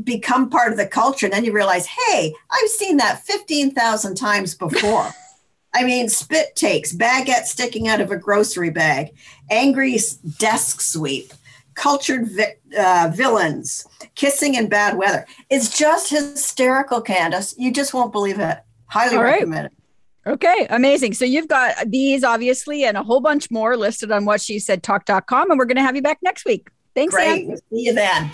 [0.04, 1.26] become part of the culture.
[1.26, 5.10] And then you realize, hey, I've seen that 15,000 times before.
[5.74, 9.14] I mean, spit takes, baguette sticking out of a grocery bag,
[9.50, 9.98] angry
[10.38, 11.32] desk sweep,
[11.74, 15.26] cultured vi- uh, villains, kissing in bad weather.
[15.48, 17.54] It's just hysterical, Candace.
[17.56, 18.58] You just won't believe it.
[18.86, 19.72] Highly All recommend right.
[19.72, 19.81] it.
[20.26, 21.14] Okay, amazing.
[21.14, 24.82] So you've got these obviously and a whole bunch more listed on what she said
[24.82, 26.68] talk.com and we're going to have you back next week.
[26.94, 27.48] Thanks, Great.
[27.48, 27.56] Anne.
[27.56, 28.30] See you then.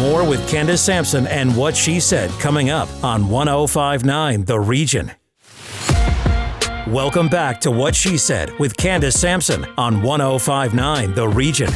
[0.00, 5.12] More with Candace Sampson and what she said coming up on 1059 The Region.
[6.88, 11.70] Welcome back to What She Said with Candace Sampson on 1059 The Region.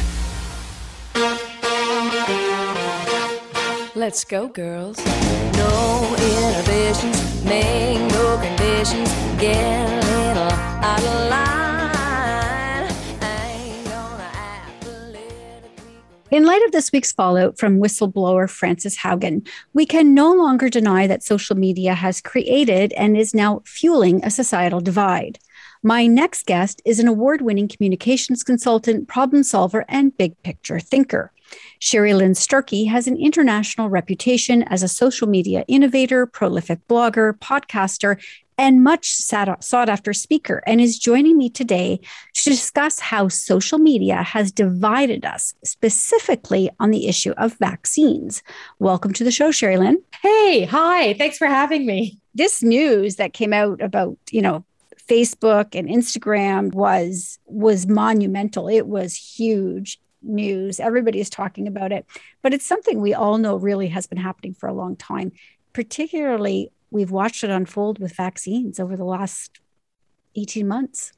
[3.97, 4.97] Let's go, girls.
[5.55, 11.55] No inhibitions, make no conditions, get a little out of line.
[16.29, 21.07] In light of this week's fallout from whistleblower Frances Haugen, we can no longer deny
[21.07, 25.39] that social media has created and is now fueling a societal divide.
[25.83, 31.31] My next guest is an award winning communications consultant, problem solver, and big picture thinker.
[31.79, 38.21] Sherilynne Starkie has an international reputation as a social media innovator, prolific blogger, podcaster,
[38.57, 41.99] and much sought after speaker, and is joining me today
[42.33, 48.41] to discuss how social media has divided us, specifically on the issue of vaccines.
[48.79, 50.01] Welcome to the show, Sherry Lynn.
[50.21, 51.15] Hey, hi.
[51.15, 52.17] Thanks for having me.
[52.33, 54.63] This news that came out about, you know,
[55.07, 58.67] Facebook and Instagram was was monumental.
[58.67, 60.79] It was huge news.
[60.79, 62.05] Everybody is talking about it,
[62.41, 65.31] but it's something we all know really has been happening for a long time.
[65.73, 69.59] Particularly, we've watched it unfold with vaccines over the last
[70.35, 71.11] 18 months.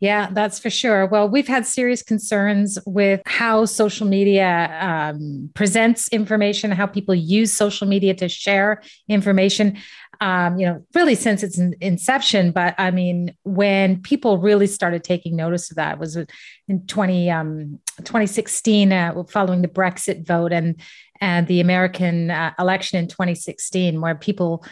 [0.00, 1.06] Yeah, that's for sure.
[1.06, 7.52] Well, we've had serious concerns with how social media um, presents information, how people use
[7.52, 9.78] social media to share information.
[10.20, 12.50] Um, you know, really since its inception.
[12.50, 17.78] But I mean, when people really started taking notice of that was in 20, um,
[17.98, 20.80] 2016, uh, following the Brexit vote and
[21.20, 24.64] and the American uh, election in 2016, where people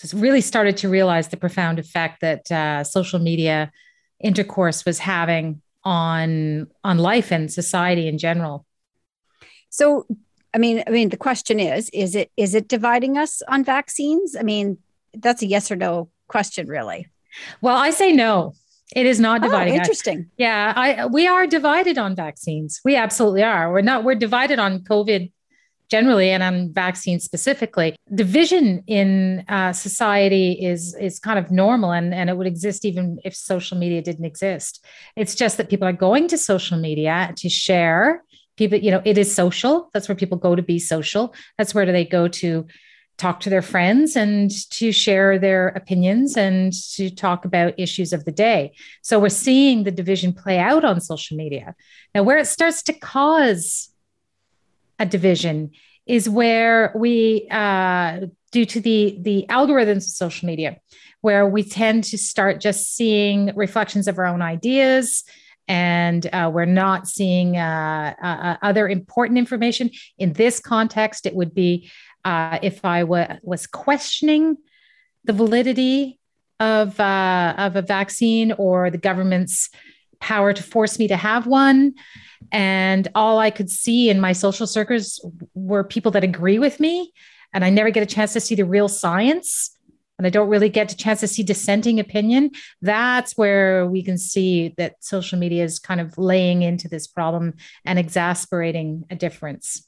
[0.00, 3.70] just really started to realize the profound effect that uh, social media
[4.20, 8.66] intercourse was having on on life and society in general.
[9.70, 10.06] So,
[10.54, 14.34] I mean, I mean, the question is: is it is it dividing us on vaccines?
[14.38, 14.78] I mean,
[15.14, 17.08] that's a yes or no question, really.
[17.60, 18.54] Well, I say no.
[18.94, 19.74] It is not Oh, dividing.
[19.74, 19.80] us.
[19.80, 20.30] interesting.
[20.38, 22.80] Yeah, I we are divided on vaccines.
[22.84, 23.72] We absolutely are.
[23.72, 24.04] We're not.
[24.04, 25.32] We're divided on COVID
[25.90, 27.96] generally and on vaccines specifically.
[28.14, 33.18] Division in uh, society is is kind of normal, and and it would exist even
[33.24, 34.84] if social media didn't exist.
[35.16, 38.22] It's just that people are going to social media to share.
[38.56, 39.90] People, you know, it is social.
[39.92, 41.34] That's where people go to be social.
[41.58, 42.66] That's where they go to
[43.18, 48.24] talk to their friends and to share their opinions and to talk about issues of
[48.24, 48.72] the day.
[49.02, 51.74] So we're seeing the division play out on social media.
[52.14, 53.88] Now, where it starts to cause
[54.98, 55.70] a division
[56.06, 58.20] is where we, uh,
[58.52, 60.78] due to the the algorithms of social media,
[61.20, 65.24] where we tend to start just seeing reflections of our own ideas.
[65.68, 69.90] And uh, we're not seeing uh, uh, other important information.
[70.16, 71.90] In this context, it would be
[72.24, 74.56] uh, if I was questioning
[75.24, 76.20] the validity
[76.60, 79.70] of uh, of a vaccine or the government's
[80.20, 81.94] power to force me to have one,
[82.52, 85.24] and all I could see in my social circles
[85.54, 87.12] were people that agree with me,
[87.52, 89.72] and I never get a chance to see the real science.
[90.18, 92.52] And I don't really get a chance to see dissenting opinion.
[92.80, 97.52] That's where we can see that social media is kind of laying into this problem
[97.84, 99.86] and exasperating a difference.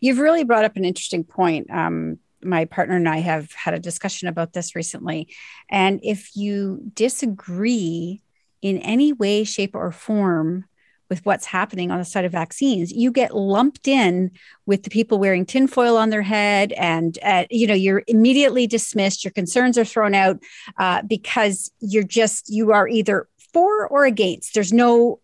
[0.00, 1.70] You've really brought up an interesting point.
[1.70, 5.28] Um, my partner and I have had a discussion about this recently.
[5.70, 8.23] And if you disagree
[8.64, 10.64] in any way, shape, or form
[11.10, 14.30] with what's happening on the side of vaccines, you get lumped in
[14.64, 19.22] with the people wearing tinfoil on their head, and uh, you know you're immediately dismissed.
[19.22, 20.38] Your concerns are thrown out
[20.78, 24.54] uh, because you're just you are either for or against.
[24.54, 25.20] There's no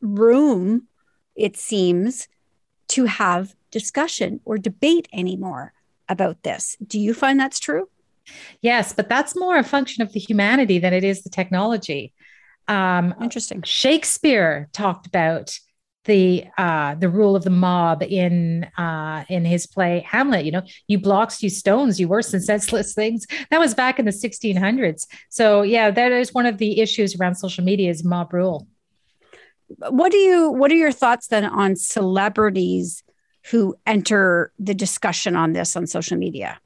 [0.00, 0.86] room,
[1.34, 2.28] it seems,
[2.88, 5.72] to have discussion or debate anymore
[6.08, 6.76] about this.
[6.86, 7.88] Do you find that's true?
[8.60, 12.12] Yes, but that's more a function of the humanity than it is the technology.
[12.68, 13.62] Um, Interesting.
[13.62, 15.58] Shakespeare talked about
[16.04, 20.44] the uh, the rule of the mob in uh, in his play Hamlet.
[20.44, 23.26] You know, you blocks, you stones, you worse than senseless things.
[23.50, 25.06] That was back in the 1600s.
[25.30, 28.68] So yeah, that is one of the issues around social media is mob rule.
[29.78, 33.02] What do you what are your thoughts then on celebrities
[33.50, 36.60] who enter the discussion on this on social media?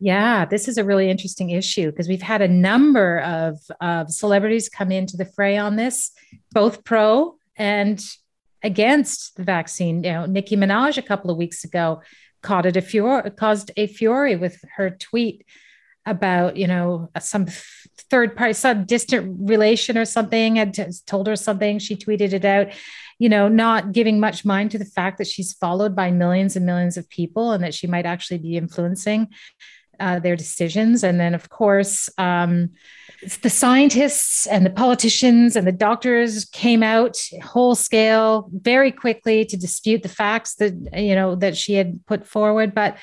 [0.00, 4.68] Yeah, this is a really interesting issue because we've had a number of, of celebrities
[4.68, 6.12] come into the fray on this,
[6.52, 8.02] both pro and
[8.62, 10.04] against the vaccine.
[10.04, 12.02] You know, Nicki Minaj a couple of weeks ago
[12.76, 15.44] a furor, caused a fury with her tweet
[16.10, 17.46] about you know some
[18.10, 22.68] third party some distant relation or something had told her something she tweeted it out
[23.18, 26.64] you know not giving much mind to the fact that she's followed by millions and
[26.66, 29.28] millions of people and that she might actually be influencing
[30.00, 31.02] uh, their decisions.
[31.02, 32.70] And then of course um,
[33.42, 39.56] the scientists and the politicians and the doctors came out whole scale very quickly to
[39.56, 42.74] dispute the facts that you know that she had put forward.
[42.74, 42.96] But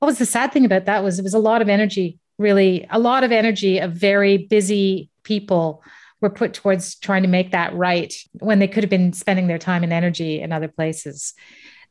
[0.00, 2.86] what was the sad thing about that was it was a lot of energy really
[2.90, 5.84] a lot of energy of very busy people
[6.22, 9.58] were put towards trying to make that right when they could have been spending their
[9.58, 11.34] time and energy in other places.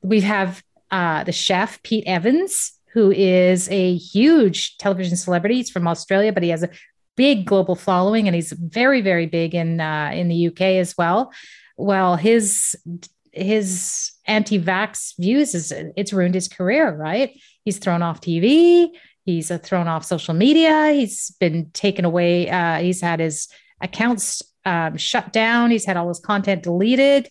[0.02, 5.56] We have uh, the chef pete evans who is a huge television celebrity.
[5.56, 6.72] He's from australia but he has a
[7.16, 11.32] big global following and he's very very big in uh, in the uk as well.
[11.78, 12.76] Well his
[13.32, 17.40] his anti-vax views is it's ruined his career right?
[17.64, 18.90] He's thrown off tv
[19.36, 20.92] he's thrown off social media.
[20.92, 23.48] He's been taken away uh, he's had his
[23.82, 25.72] accounts um, shut down.
[25.72, 27.30] He's had all his content deleted.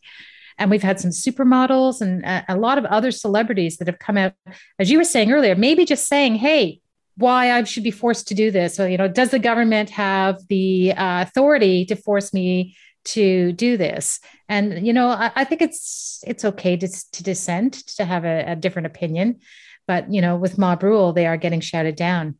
[0.61, 4.17] And we've had some supermodels and a, a lot of other celebrities that have come
[4.17, 4.33] out.
[4.79, 6.81] As you were saying earlier maybe just saying hey
[7.17, 8.77] why I should be forced to do this.
[8.77, 12.77] So, you know, does the government have the uh, authority to force me
[13.07, 14.21] to do this?
[14.49, 18.53] And you know i, I think it's it's okay to, to dissent to have a,
[18.53, 19.41] a, different opinion
[19.89, 22.37] but you know with mob rule they are getting shouted down.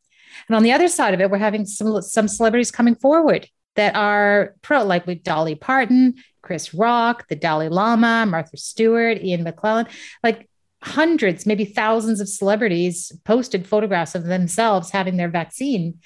[0.47, 3.97] And on the other side of it we're having some some celebrities coming forward that
[3.97, 9.89] are pro like with dolly parton chris rock the dalai lama martha stewart ian mckellen
[10.23, 10.49] like
[10.83, 15.99] hundreds maybe thousands of celebrities posted photographs of themselves having their vaccine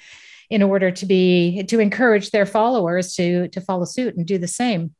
[0.49, 4.47] in order to be to encourage their followers to to follow suit and do the
[4.47, 4.93] same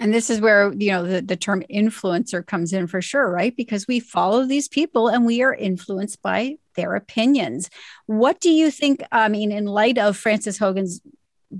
[0.00, 3.56] and this is where you know the, the term influencer comes in for sure right?
[3.56, 7.70] Because we follow these people and we are influenced by their opinions.
[8.06, 11.00] What do you think i mean in light of Frances Haugen's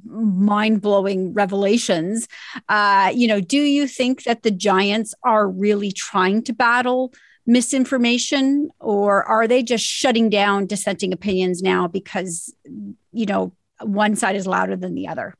[0.07, 2.27] mind-blowing revelations
[2.69, 7.13] uh, you know do you think that the giants are really trying to battle
[7.47, 12.55] misinformation or are they just shutting down dissenting opinions now because
[13.13, 15.35] you know one side is louder than the other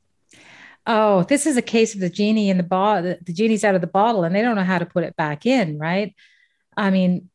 [0.85, 3.81] oh this is a case of the genie in the bottle the genie's out of
[3.81, 6.15] the bottle and they don't know how to put it back in right?
[6.75, 7.29] I mean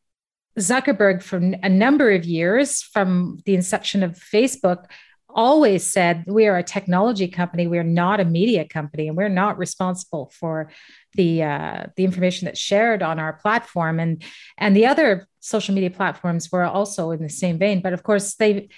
[0.57, 4.85] zuckerberg for a number of years from the inception of facebook
[5.33, 7.67] always said we are a technology company.
[7.67, 10.71] We're not a media company and we're not responsible for
[11.13, 13.99] the uh, the information that's shared on our platform.
[13.99, 14.23] And
[14.57, 17.81] and the other social media platforms were also in the same vein.
[17.81, 18.69] But of course they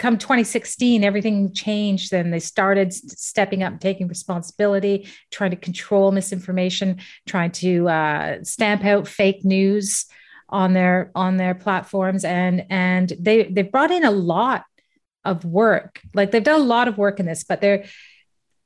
[0.00, 6.98] come 2016 everything changed then they started stepping up taking responsibility trying to control misinformation
[7.28, 10.06] trying to uh, stamp out fake news
[10.48, 14.64] on their on their platforms and and they they brought in a lot
[15.24, 17.84] of work like they've done a lot of work in this but they're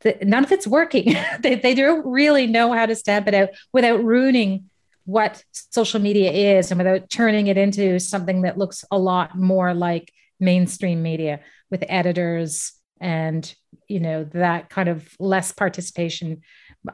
[0.05, 1.17] the, none of it's working.
[1.41, 4.71] they, they don't really know how to stamp it out without ruining
[5.07, 9.75] what social media is and without turning it into something that looks a lot more
[9.75, 13.55] like mainstream media with editors and
[13.89, 16.41] you know that kind of less participation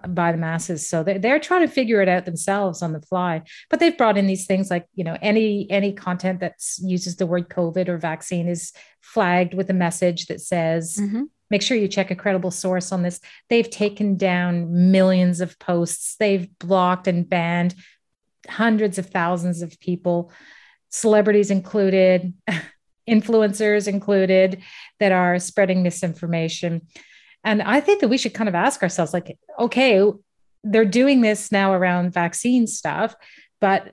[0.08, 0.88] by the masses.
[0.88, 3.42] So they're, they're trying to figure it out themselves on the fly.
[3.68, 7.26] But they've brought in these things like you know any any content that uses the
[7.26, 11.24] word covid or vaccine is flagged with a message that says mm-hmm.
[11.50, 13.20] Make sure you check a credible source on this.
[13.48, 17.74] They've taken down millions of posts, they've blocked and banned
[18.48, 20.32] hundreds of thousands of people,
[20.90, 22.32] celebrities included,
[23.08, 24.62] influencers included,
[24.98, 26.82] that are spreading misinformation.
[27.44, 30.02] And I think that we should kind of ask ourselves like, okay,
[30.62, 33.14] they're doing this now around vaccine stuff,
[33.60, 33.92] but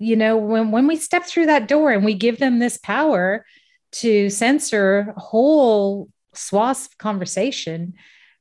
[0.00, 3.44] you know, when, when we step through that door and we give them this power
[3.92, 7.94] to censor whole swaths of conversation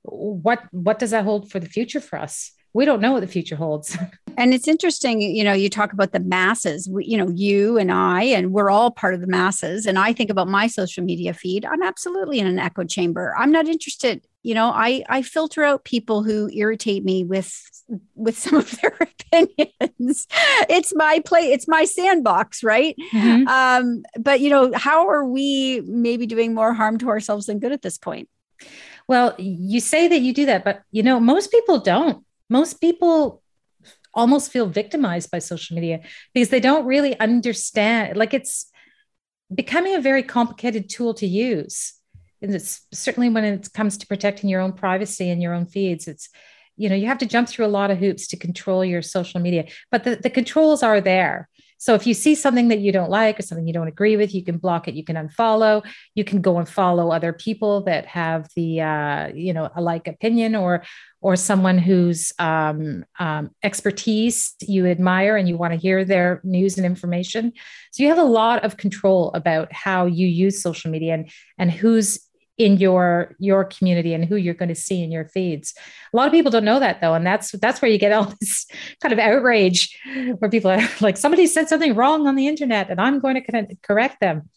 [0.04, 3.28] what what does that hold for the future for us we don't know what the
[3.28, 3.98] future holds
[4.38, 6.88] and it's interesting you know you talk about the masses.
[6.88, 9.86] We, you know you and i and we're all part of the masses.
[9.86, 13.34] And i think about my social media feed i'm absolutely in an echo chamber.
[13.38, 17.52] I'm not interested you know i i filter out people who irritate me with
[18.16, 20.28] with some of their opinions.
[20.70, 22.96] It's my play it's my sandbox right?
[23.14, 23.48] Mm-hmm.
[23.48, 27.72] um but you know how are we maybe doing more harm to ourselves than good
[27.72, 28.30] at this point?
[29.08, 32.24] Well you say that you do that but you know most people don't.
[32.50, 33.42] Most people
[34.18, 36.02] almost feel victimized by social media
[36.34, 38.70] because they don't really understand like it's
[39.54, 41.94] becoming a very complicated tool to use.
[42.42, 46.08] And it's certainly when it comes to protecting your own privacy and your own feeds
[46.08, 46.30] it's
[46.78, 49.42] you know you have to jump through a lot of hoops to control your social
[49.42, 53.10] media but the, the controls are there So if you see something that you don't
[53.10, 56.24] like or something you don't agree with, you can block it, you can unfollow, you
[56.24, 60.56] can go and follow other people that have the uh, you know a like opinion
[60.56, 60.84] or
[61.22, 66.78] or someone whose um, um, expertise you admire and you want to hear their news
[66.78, 67.52] and information.
[67.92, 71.72] So you have a lot of control about how you use social media and and
[71.72, 72.27] who's
[72.58, 75.74] in your your community and who you're going to see in your feeds.
[76.14, 78.34] A lot of people don't know that though, and that's that's where you get all
[78.42, 78.66] this
[79.02, 79.98] kind of outrage
[80.40, 83.76] where people are like, somebody said something wrong on the internet, and I'm going to
[83.82, 84.50] correct them.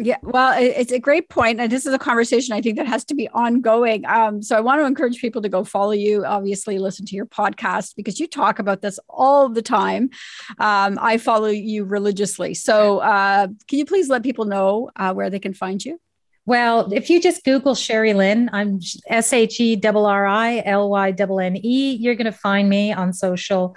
[0.00, 3.04] Yeah, well, it's a great point, and this is a conversation I think that has
[3.06, 4.04] to be ongoing.
[4.06, 6.24] Um, so I want to encourage people to go follow you.
[6.24, 10.10] Obviously, listen to your podcast because you talk about this all the time.
[10.58, 12.54] Um, I follow you religiously.
[12.54, 16.00] So uh, can you please let people know uh, where they can find you?
[16.46, 21.14] Well, if you just Google Sherilynne, I'm S H E R R I L Y
[21.18, 21.96] N N E.
[21.98, 23.76] You're going to find me on social.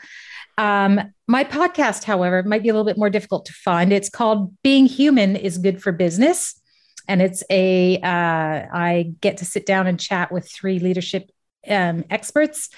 [0.58, 3.94] Um, my podcast, however, might be a little bit more difficult to find.
[3.94, 6.60] It's called Being Human is Good for Business.
[7.08, 11.30] And it's a, uh, I get to sit down and chat with three leadership
[11.70, 12.70] um, experts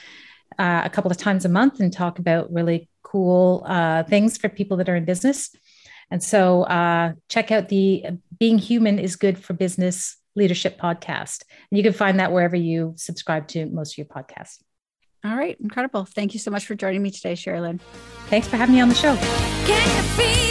[0.60, 4.50] uh, a couple of times a month and talk about really cool uh, things for
[4.50, 5.50] people that are in business.
[6.12, 8.06] And so uh, check out the
[8.40, 11.44] Being Human is Good for Business Leadership podcast.
[11.70, 14.60] And you can find that wherever you subscribe to most of your podcasts.
[15.24, 16.06] All right, incredible.
[16.06, 17.82] Thank you so much for joining me today, Sherilynne.
[18.28, 20.49] Thanks for having me on the show.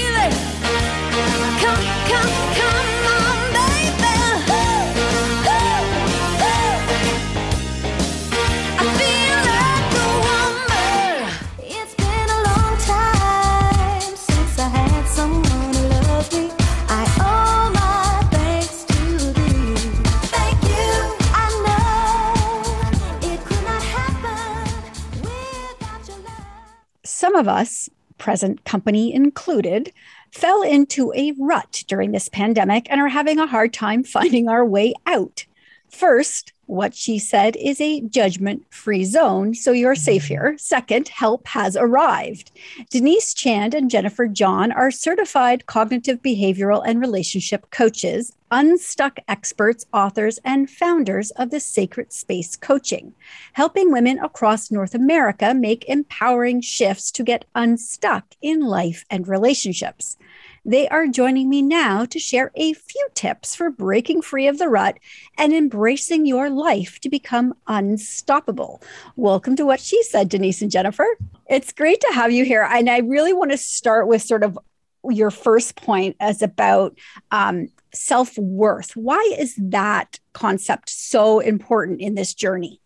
[27.19, 29.93] Some of us, present company included,
[30.31, 34.65] fell into a rut during this pandemic and are having a hard time finding our
[34.65, 35.45] way out.
[35.89, 40.35] First, what she said is a judgment free zone, so you're safe mm-hmm.
[40.35, 40.59] here.
[40.59, 42.53] Second, help has arrived.
[42.91, 50.39] Denise Chand and Jennifer John are certified cognitive behavioral and relationship coaches, unstuck experts, authors,
[50.45, 53.15] and founders of the Sacred Space Coaching,
[53.55, 60.17] helping women across North America make empowering shifts to get unstuck in life and relationships.
[60.65, 64.69] They are joining me now to share a few tips for breaking free of the
[64.69, 64.99] rut
[65.37, 68.83] and embracing your life to become unstoppable.
[69.17, 71.07] Welcome to What She Said, Denise and Jennifer.
[71.49, 72.69] It's great to have you here.
[72.69, 74.59] And I really want to start with sort of
[75.09, 76.99] your first point as about
[77.31, 78.97] um, self worth.
[78.97, 82.81] Why is that concept so important in this journey?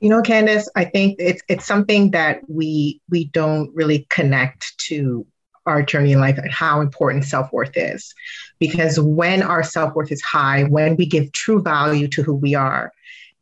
[0.00, 5.26] You know, Candace, I think it's it's something that we we don't really connect to
[5.66, 8.14] our journey in life and how important self worth is.
[8.58, 12.54] Because when our self worth is high, when we give true value to who we
[12.54, 12.92] are,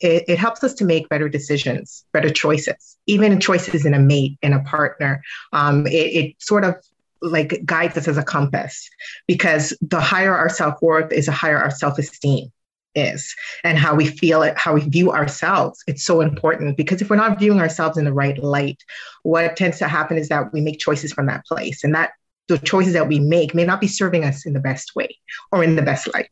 [0.01, 4.39] it, it, helps us to make better decisions, better choices, even choices in a mate,
[4.43, 5.23] in a partner.
[5.53, 6.77] Um, it, it sort of
[7.21, 8.89] like guides us as a compass
[9.27, 12.53] because the higher our self worth is, the higher our self esteem
[12.95, 13.35] is
[13.65, 15.83] and how we feel it, how we view ourselves.
[15.87, 18.83] It's so important because if we're not viewing ourselves in the right light,
[19.23, 21.85] what tends to happen is that we make choices from that place.
[21.85, 22.13] And that
[22.49, 25.17] the choices that we make may not be serving us in the best way
[25.53, 26.31] or in the best light.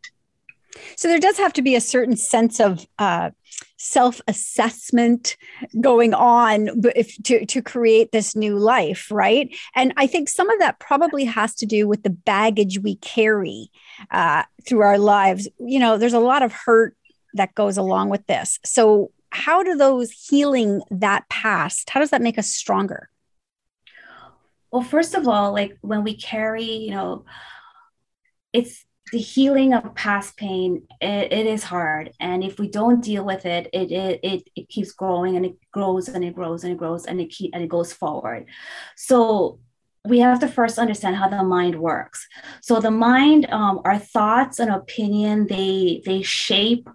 [0.96, 3.30] So there does have to be a certain sense of uh,
[3.76, 5.36] self-assessment
[5.78, 9.54] going on if, to, to create this new life, right?
[9.74, 13.70] And I think some of that probably has to do with the baggage we carry
[14.10, 15.48] uh, through our lives.
[15.58, 16.96] You know, there's a lot of hurt
[17.34, 18.58] that goes along with this.
[18.64, 23.10] So how do those healing that past, how does that make us stronger?
[24.70, 27.26] Well, first of all, like when we carry, you know,
[28.54, 32.12] it's the healing of past pain it, it is hard.
[32.18, 35.56] And if we don't deal with it it, it it it keeps growing and it
[35.70, 38.46] grows and it grows and it grows and it keep and it goes forward.
[38.96, 39.60] So
[40.04, 42.26] we have to first understand how the mind works.
[42.60, 46.88] So the mind um, our thoughts and opinion they they shape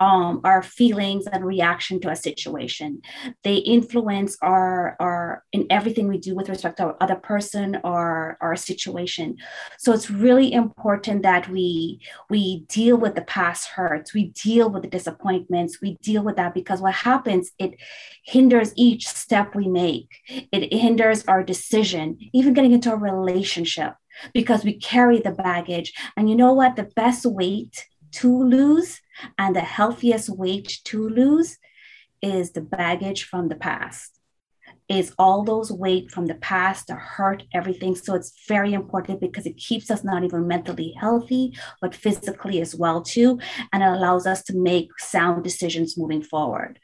[0.00, 3.00] um, our feelings and reaction to a situation.
[3.44, 8.36] They influence our, our in everything we do with respect to our other person or
[8.40, 9.36] our situation.
[9.78, 14.82] So it's really important that we we deal with the past hurts, we deal with
[14.82, 17.78] the disappointments, we deal with that because what happens it
[18.24, 20.08] hinders each step we make.
[20.28, 23.94] It hinders our decision, even getting into a relationship
[24.32, 25.92] because we carry the baggage.
[26.16, 26.76] And you know what?
[26.76, 27.86] The best weight
[28.20, 29.00] to lose
[29.38, 31.58] and the healthiest weight to lose
[32.22, 34.12] is the baggage from the past.
[34.88, 37.94] is all those weight from the past, the hurt, everything.
[37.96, 42.74] So it's very important because it keeps us not even mentally healthy, but physically as
[42.74, 43.40] well too,
[43.72, 46.78] and it allows us to make sound decisions moving forward.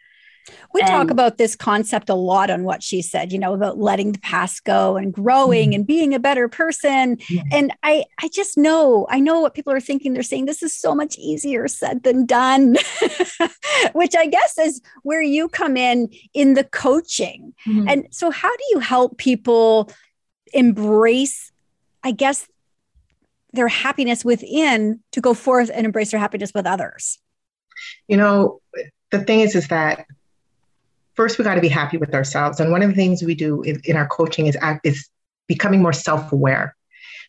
[0.75, 3.79] We And- talk about this concept a lot on what she said, you know, about
[3.79, 5.75] letting the past go and growing Mhm.
[5.77, 7.19] and being a better person.
[7.31, 7.43] Yeah.
[7.53, 10.13] And I I just know, I know what people are thinking.
[10.15, 12.77] They're saying this is so much easier said than done.
[13.93, 17.55] Which I guess is where you come in in the coaching.
[17.67, 17.91] Mhm.
[17.91, 19.91] And so how do you help people
[20.53, 21.51] embrace
[22.05, 22.49] I guess
[23.53, 27.19] their happiness within to go forth and embrace their happiness with others?
[28.07, 28.61] you know
[29.11, 30.07] the thing is is that
[31.15, 32.61] first we got to be happy with ourselves.
[32.61, 35.09] And one of the things we do in, in our coaching is act is
[35.47, 36.75] becoming more self-aware.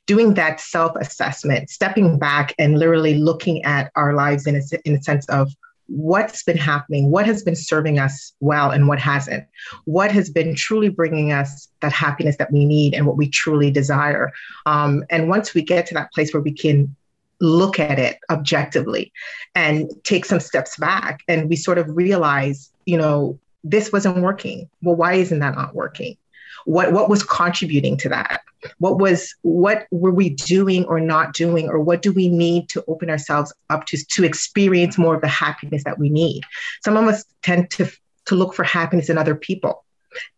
[0.05, 5.03] Doing that self-assessment stepping back and literally looking at our lives in a, in a
[5.03, 5.49] sense of
[5.88, 9.45] what's been happening what has been serving us well and what hasn't.
[9.86, 13.69] What has been truly bringing us that happiness that we need and what we truly
[13.69, 14.31] desire.
[14.65, 16.95] Um, and once we get to that place where we can
[17.41, 19.11] look at it objectively
[19.55, 24.70] and take some steps back and we sort of realize you know this wasn't working.
[24.82, 26.18] Well why isn't that not working?
[26.66, 28.41] What what was contributing to that?
[28.80, 31.70] What was what were we doing or not doing?
[31.70, 35.28] Or what do we need to open ourselves up to to experience more of the
[35.28, 36.43] happiness that we need?
[36.84, 37.89] Some of us tend to
[38.26, 39.84] to look for happiness in other people.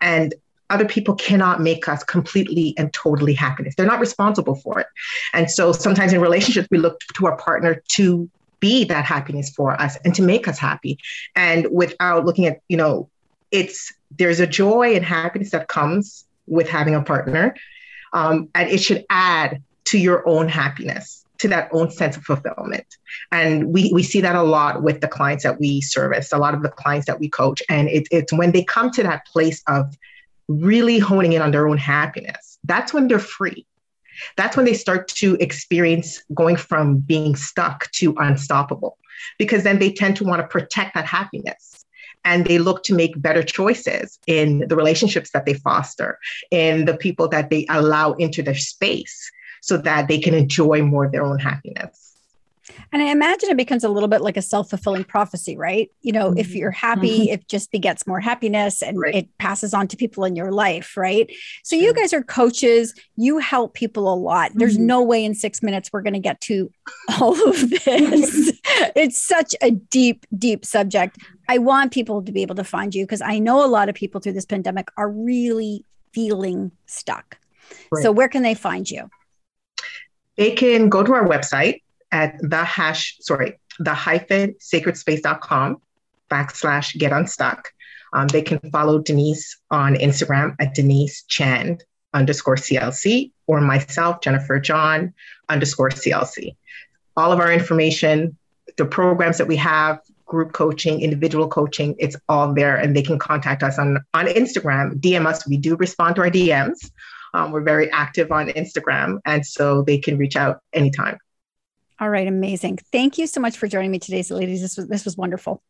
[0.02, 0.34] And
[0.70, 3.76] other people cannot make us completely and totally happiness.
[3.76, 4.88] They're not responsible for it.
[5.34, 8.28] And so sometimes in relationships we look to our partner to
[8.60, 10.98] be that happiness for us and to make us happy.
[11.36, 13.10] And without looking at you know
[13.56, 17.56] it's there's a joy and happiness that comes with having a partner
[18.14, 22.86] um, and it should add to your own happiness to that own sense of fulfillment.
[23.30, 26.54] And we, we see that a lot with the clients that we service a lot
[26.54, 27.62] of the clients that we coach.
[27.68, 29.94] And it, it's when they come to that place of
[30.48, 33.66] really honing in on their own happiness that's when they're free.
[34.38, 38.98] That's when they start to experience going from being stuck to unstoppable
[39.38, 41.85] because then they tend to want to protect that happiness
[42.24, 46.20] and they look to make better choices in the relationships that they foster
[46.52, 49.32] in the people that they allow into their space
[49.62, 52.05] so that they can enjoy more of their own happiness
[52.92, 55.92] And I imagine it becomes a little bit like a self fulfilling prophecy, right?
[56.02, 56.56] You know, if Mhm.
[56.56, 59.16] you're happy, it just begets more happiness and Right.
[59.16, 61.32] it passes on to people in your life, right?
[61.64, 64.52] So, you guys are coaches, you help people a lot.
[64.56, 64.86] There's Mhm.
[64.86, 66.72] no way in six minutes we're going to get to
[67.22, 67.82] all of this.
[68.96, 71.18] it's such a deep, deep subject.
[71.48, 73.96] I want people to be able to find you because I know a lot of
[73.96, 77.38] people through this pandemic are really feeling stuck.
[78.02, 79.10] So, where can they find you?
[80.38, 81.82] they can go to our website
[82.16, 85.78] at the hash sorry the hyphen sacredspace.com
[86.32, 87.72] backslash get unstuck.
[88.14, 91.80] Um, they can follow denise on instagram at denise chan
[92.14, 95.14] underscore clc or myself jennifer john
[95.50, 96.56] underscore clc
[97.18, 98.38] all of our information
[98.78, 103.20] the programs that we have group coaching individual coaching it's all there and they can
[103.20, 104.94] contact us on on instagram.
[105.02, 105.46] Dm us.
[105.48, 106.92] We do respond to our dms
[107.36, 111.18] um, we're very active on Instagram, and so they can reach out anytime.
[112.00, 112.80] All right, amazing.
[112.92, 114.62] Thank you so much for joining me today, ladies.
[114.62, 115.62] This was this was wonderful.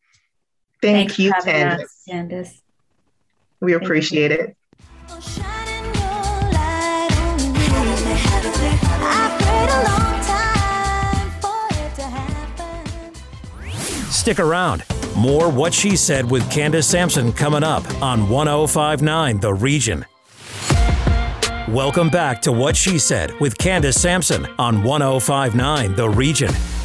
[0.82, 1.84] Thank Thanks you, for having Candace.
[1.84, 2.62] us, Candace.
[3.60, 3.78] We you.
[3.78, 4.56] appreciate it.
[5.20, 6.02] Shining your
[6.52, 7.60] light on me.
[8.98, 11.68] I prayed a long time for
[14.06, 14.12] it.
[14.12, 14.84] Stick around.
[15.16, 20.04] More What She Said with Candace Sampson coming up on 1059 The Region.
[21.68, 26.75] Welcome back to What She Said with Candace Sampson on 1059 The Region.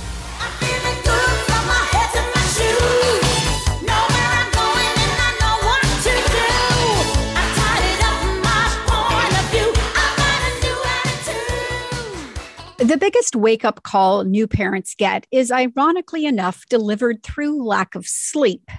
[12.92, 18.06] The biggest wake up call new parents get is ironically enough delivered through lack of
[18.06, 18.70] sleep.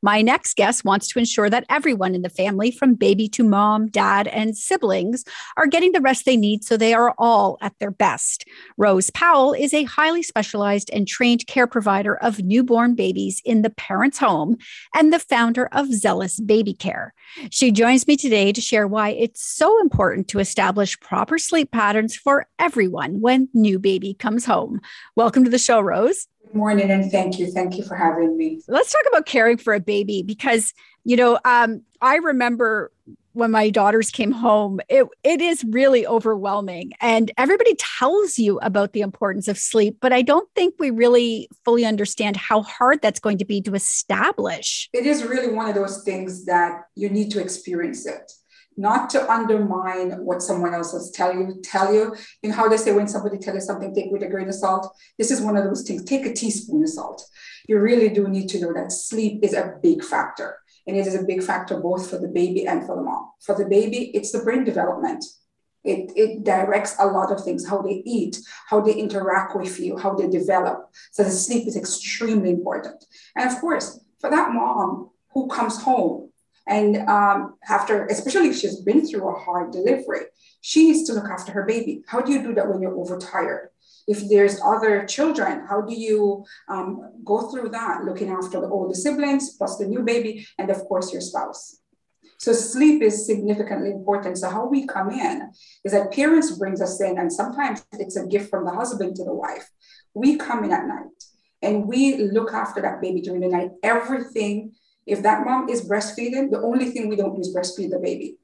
[0.00, 3.88] My next guest wants to ensure that everyone in the family, from baby to mom,
[3.88, 5.24] dad, and siblings,
[5.58, 8.46] are getting the rest they need so they are all at their best.
[8.78, 13.68] Rose Powell is a highly specialized and trained care provider of newborn babies in the
[13.68, 14.56] parent's home
[14.96, 17.12] and the founder of Zealous Baby Care.
[17.50, 22.16] She joins me today to share why it's so important to establish proper sleep patterns
[22.16, 24.80] for everyone when new baby comes home.
[25.16, 26.26] Welcome to the show, Rose.
[26.46, 27.50] Good morning and thank you.
[27.50, 28.60] Thank you for having me.
[28.68, 30.72] Let's talk about caring for a baby because,
[31.04, 32.90] you know, um, I remember
[33.32, 36.92] when my daughters came home, it, it is really overwhelming.
[37.00, 41.48] And everybody tells you about the importance of sleep, but I don't think we really
[41.64, 44.88] fully understand how hard that's going to be to establish.
[44.92, 48.32] It is really one of those things that you need to experience it.
[48.76, 52.14] Not to undermine what someone else has tell you, tell you.
[52.42, 54.54] You know how they say when somebody tells you something, take with a grain of
[54.54, 54.94] salt.
[55.18, 56.04] This is one of those things.
[56.04, 57.22] Take a teaspoon of salt.
[57.68, 60.58] You really do need to know that sleep is a big factor.
[60.86, 63.30] And it is a big factor both for the baby and for the mom.
[63.40, 65.24] For the baby, it's the brain development.
[65.84, 69.96] It, it directs a lot of things how they eat, how they interact with you,
[69.96, 70.90] how they develop.
[71.10, 73.04] So the sleep is extremely important.
[73.36, 76.29] And of course, for that mom who comes home
[76.70, 80.26] and um, after, especially if she's been through a hard delivery,
[80.60, 82.04] she needs to look after her baby.
[82.06, 83.70] How do you do that when you're overtired?
[84.06, 88.94] If there's other children, how do you um, go through that, looking after the older
[88.94, 91.80] siblings, plus the new baby, and of course your spouse?
[92.38, 94.38] So sleep is significantly important.
[94.38, 95.50] So how we come in
[95.84, 99.24] is that parents brings us in, and sometimes it's a gift from the husband to
[99.24, 99.68] the wife.
[100.14, 101.18] We come in at night
[101.62, 103.70] and we look after that baby during the night.
[103.82, 104.72] Everything,
[105.10, 108.36] if that mom is breastfeeding, the only thing we don't do is breastfeed the baby.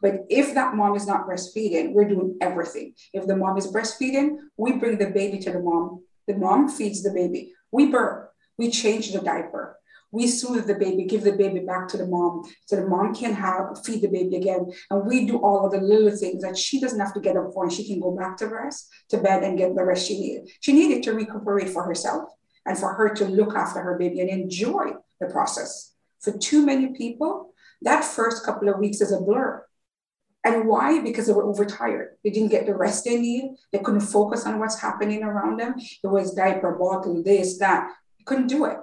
[0.00, 2.94] But if that mom is not breastfeeding, we're doing everything.
[3.12, 6.04] If the mom is breastfeeding, we bring the baby to the mom.
[6.26, 7.52] The mom feeds the baby.
[7.70, 8.32] We burp.
[8.58, 9.78] We change the diaper
[10.10, 13.34] we soothe the baby, give the baby back to the mom so the mom can
[13.34, 14.70] have feed the baby again.
[14.90, 17.52] And we do all of the little things that she doesn't have to get up
[17.52, 20.18] for and she can go back to rest, to bed and get the rest she
[20.18, 20.50] needed.
[20.60, 22.30] She needed to recuperate for herself
[22.64, 25.87] and for her to look after her baby and enjoy the process.
[26.20, 29.64] For too many people, that first couple of weeks is a blur.
[30.44, 31.00] And why?
[31.00, 32.16] Because they were overtired.
[32.24, 33.56] They didn't get the rest they need.
[33.72, 35.74] They couldn't focus on what's happening around them.
[35.76, 37.90] It was diaper, bottle, this, that.
[38.18, 38.78] You couldn't do it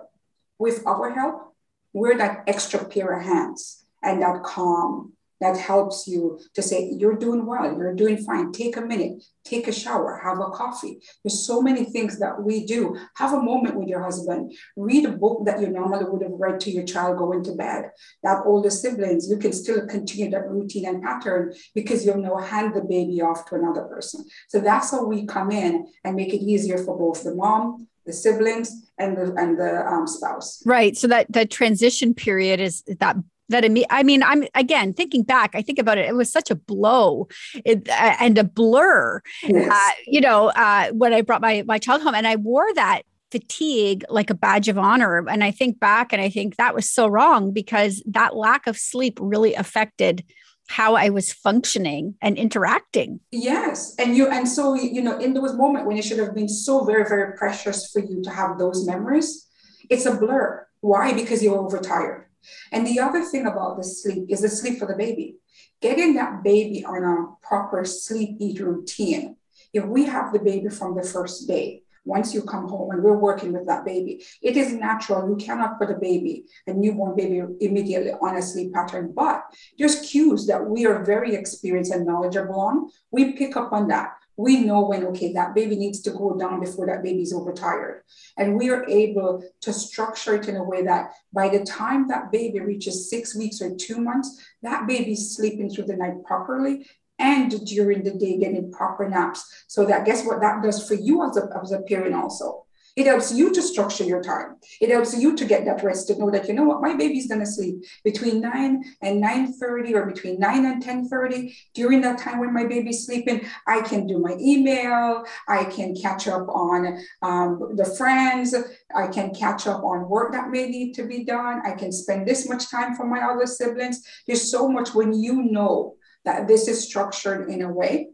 [0.57, 1.55] with our help,
[1.93, 7.17] we're that extra pair of hands and that calm that helps you to say, You're
[7.17, 8.51] doing well, you're doing fine.
[8.51, 10.99] Take a minute, take a shower, have a coffee.
[11.23, 12.97] There's so many things that we do.
[13.15, 16.59] Have a moment with your husband, read a book that you normally would have read
[16.61, 17.91] to your child going to bed.
[18.23, 22.73] That older siblings, you can still continue that routine and pattern because you'll now hand
[22.73, 24.25] the baby off to another person.
[24.47, 28.13] So that's how we come in and make it easier for both the mom the
[28.13, 30.61] siblings and the and the um, spouse.
[30.65, 30.95] Right.
[30.95, 33.15] So that that transition period is that
[33.49, 35.51] that I mean, I'm again thinking back.
[35.53, 36.07] I think about it.
[36.07, 37.27] It was such a blow
[37.63, 39.21] it, uh, and a blur.
[39.43, 39.71] Yes.
[39.71, 43.03] Uh, you know, uh, when I brought my my child home, and I wore that
[43.31, 45.27] fatigue like a badge of honor.
[45.27, 48.77] And I think back, and I think that was so wrong because that lack of
[48.77, 50.23] sleep really affected
[50.67, 53.19] how I was functioning and interacting.
[53.31, 53.95] Yes.
[53.99, 56.85] And you and so you know, in those moments when it should have been so
[56.85, 59.47] very, very precious for you to have those memories,
[59.89, 60.65] it's a blur.
[60.81, 61.13] Why?
[61.13, 62.25] Because you're overtired.
[62.71, 65.35] And the other thing about the sleep is the sleep for the baby.
[65.81, 69.35] Getting that baby on a proper sleep eat routine.
[69.73, 73.17] If we have the baby from the first day, once you come home and we're
[73.17, 74.23] working with that baby.
[74.41, 75.27] It is natural.
[75.27, 79.43] You cannot put a baby, a newborn baby, immediately on a sleep pattern, but
[79.77, 82.89] there's cues that we are very experienced and knowledgeable on.
[83.11, 84.13] We pick up on that.
[84.37, 88.03] We know when, okay, that baby needs to go down before that baby's overtired.
[88.37, 92.31] And we are able to structure it in a way that by the time that
[92.31, 96.85] baby reaches six weeks or two months, that baby's sleeping through the night properly
[97.17, 99.65] and during the day getting proper naps.
[99.67, 102.64] So that guess what that does for you as a, as a parent also.
[102.95, 104.55] It helps you to structure your time.
[104.79, 107.27] It helps you to get that rest to know that you know what my baby's
[107.27, 111.53] gonna sleep between 9 and 9:30 or between 9 and 10:30.
[111.73, 116.27] During that time when my baby's sleeping, I can do my email, I can catch
[116.29, 118.55] up on um, the friends,
[118.95, 121.61] I can catch up on work that may need to be done.
[121.65, 124.01] I can spend this much time for my other siblings.
[124.25, 128.09] There's so much when you know that this is structured in a way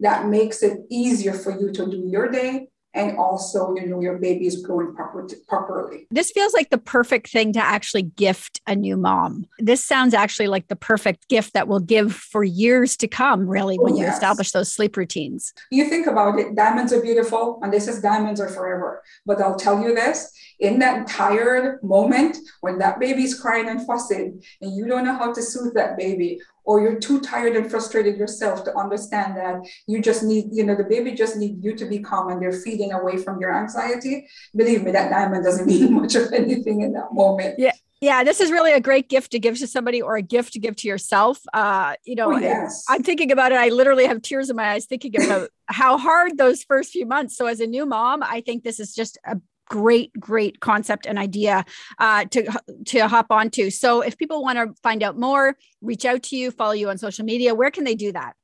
[0.00, 4.18] that makes it easier for you to do your day and also you know your
[4.18, 6.06] baby is growing proper, properly.
[6.10, 9.46] This feels like the perfect thing to actually gift a new mom.
[9.58, 13.78] This sounds actually like the perfect gift that will give for years to come really
[13.78, 14.06] when oh, yes.
[14.06, 15.52] you establish those sleep routines.
[15.70, 19.02] You think about it diamonds are beautiful and this is diamonds are forever.
[19.26, 24.42] But i'll tell you this in that tired moment when that baby's crying and fussing
[24.60, 28.16] and you don't know how to soothe that baby or you're too tired and frustrated
[28.16, 31.86] yourself to understand that you just need, you know, the baby just need you to
[31.86, 34.26] be calm and they're feeding away from your anxiety.
[34.54, 37.54] Believe me, that diamond doesn't mean much of anything in that moment.
[37.58, 37.72] Yeah.
[38.02, 40.58] Yeah, this is really a great gift to give to somebody or a gift to
[40.58, 41.40] give to yourself.
[41.54, 42.84] Uh, you know, oh, yes.
[42.90, 43.58] I'm thinking about it.
[43.58, 47.38] I literally have tears in my eyes thinking about how hard those first few months.
[47.38, 51.18] So as a new mom, I think this is just a great great concept and
[51.18, 51.64] idea
[51.98, 52.44] uh, to
[52.86, 56.50] to hop onto so if people want to find out more reach out to you
[56.50, 58.34] follow you on social media where can they do that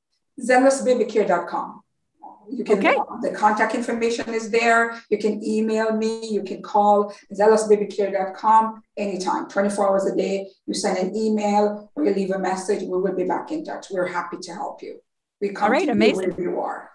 [0.40, 1.80] zealousbabycare.com
[2.58, 2.96] You can Okay.
[3.22, 4.82] the contact information is there.
[5.12, 10.48] You can email me, you can call zealousbabycare.com anytime, 24 hours a day.
[10.66, 13.86] You send an email or you leave a message, we will be back in touch.
[13.90, 15.00] We're happy to help you.
[15.40, 16.16] We come All right, amazing.
[16.16, 16.90] wherever you are.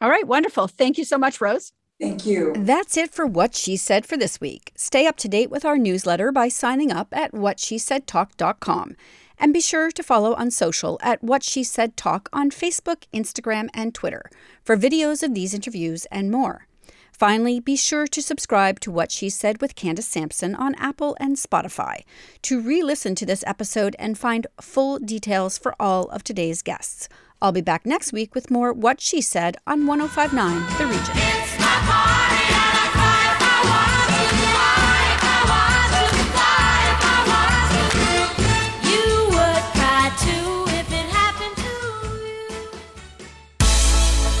[0.00, 0.66] All right, wonderful.
[0.66, 1.72] Thank you so much, Rose.
[2.00, 2.54] Thank you.
[2.56, 4.72] That's it for What She Said for this week.
[4.74, 8.96] Stay up to date with our newsletter by signing up at whatshesaidtalk.com.
[9.38, 13.68] And be sure to follow on social at What She Said Talk on Facebook, Instagram,
[13.74, 14.30] and Twitter
[14.62, 16.66] for videos of these interviews and more.
[17.12, 21.36] Finally, be sure to subscribe to What She Said with Candace Sampson on Apple and
[21.36, 22.04] Spotify
[22.40, 27.10] to re listen to this episode and find full details for all of today's guests.
[27.42, 31.59] I'll be back next week with more What She Said on 1059 The Region.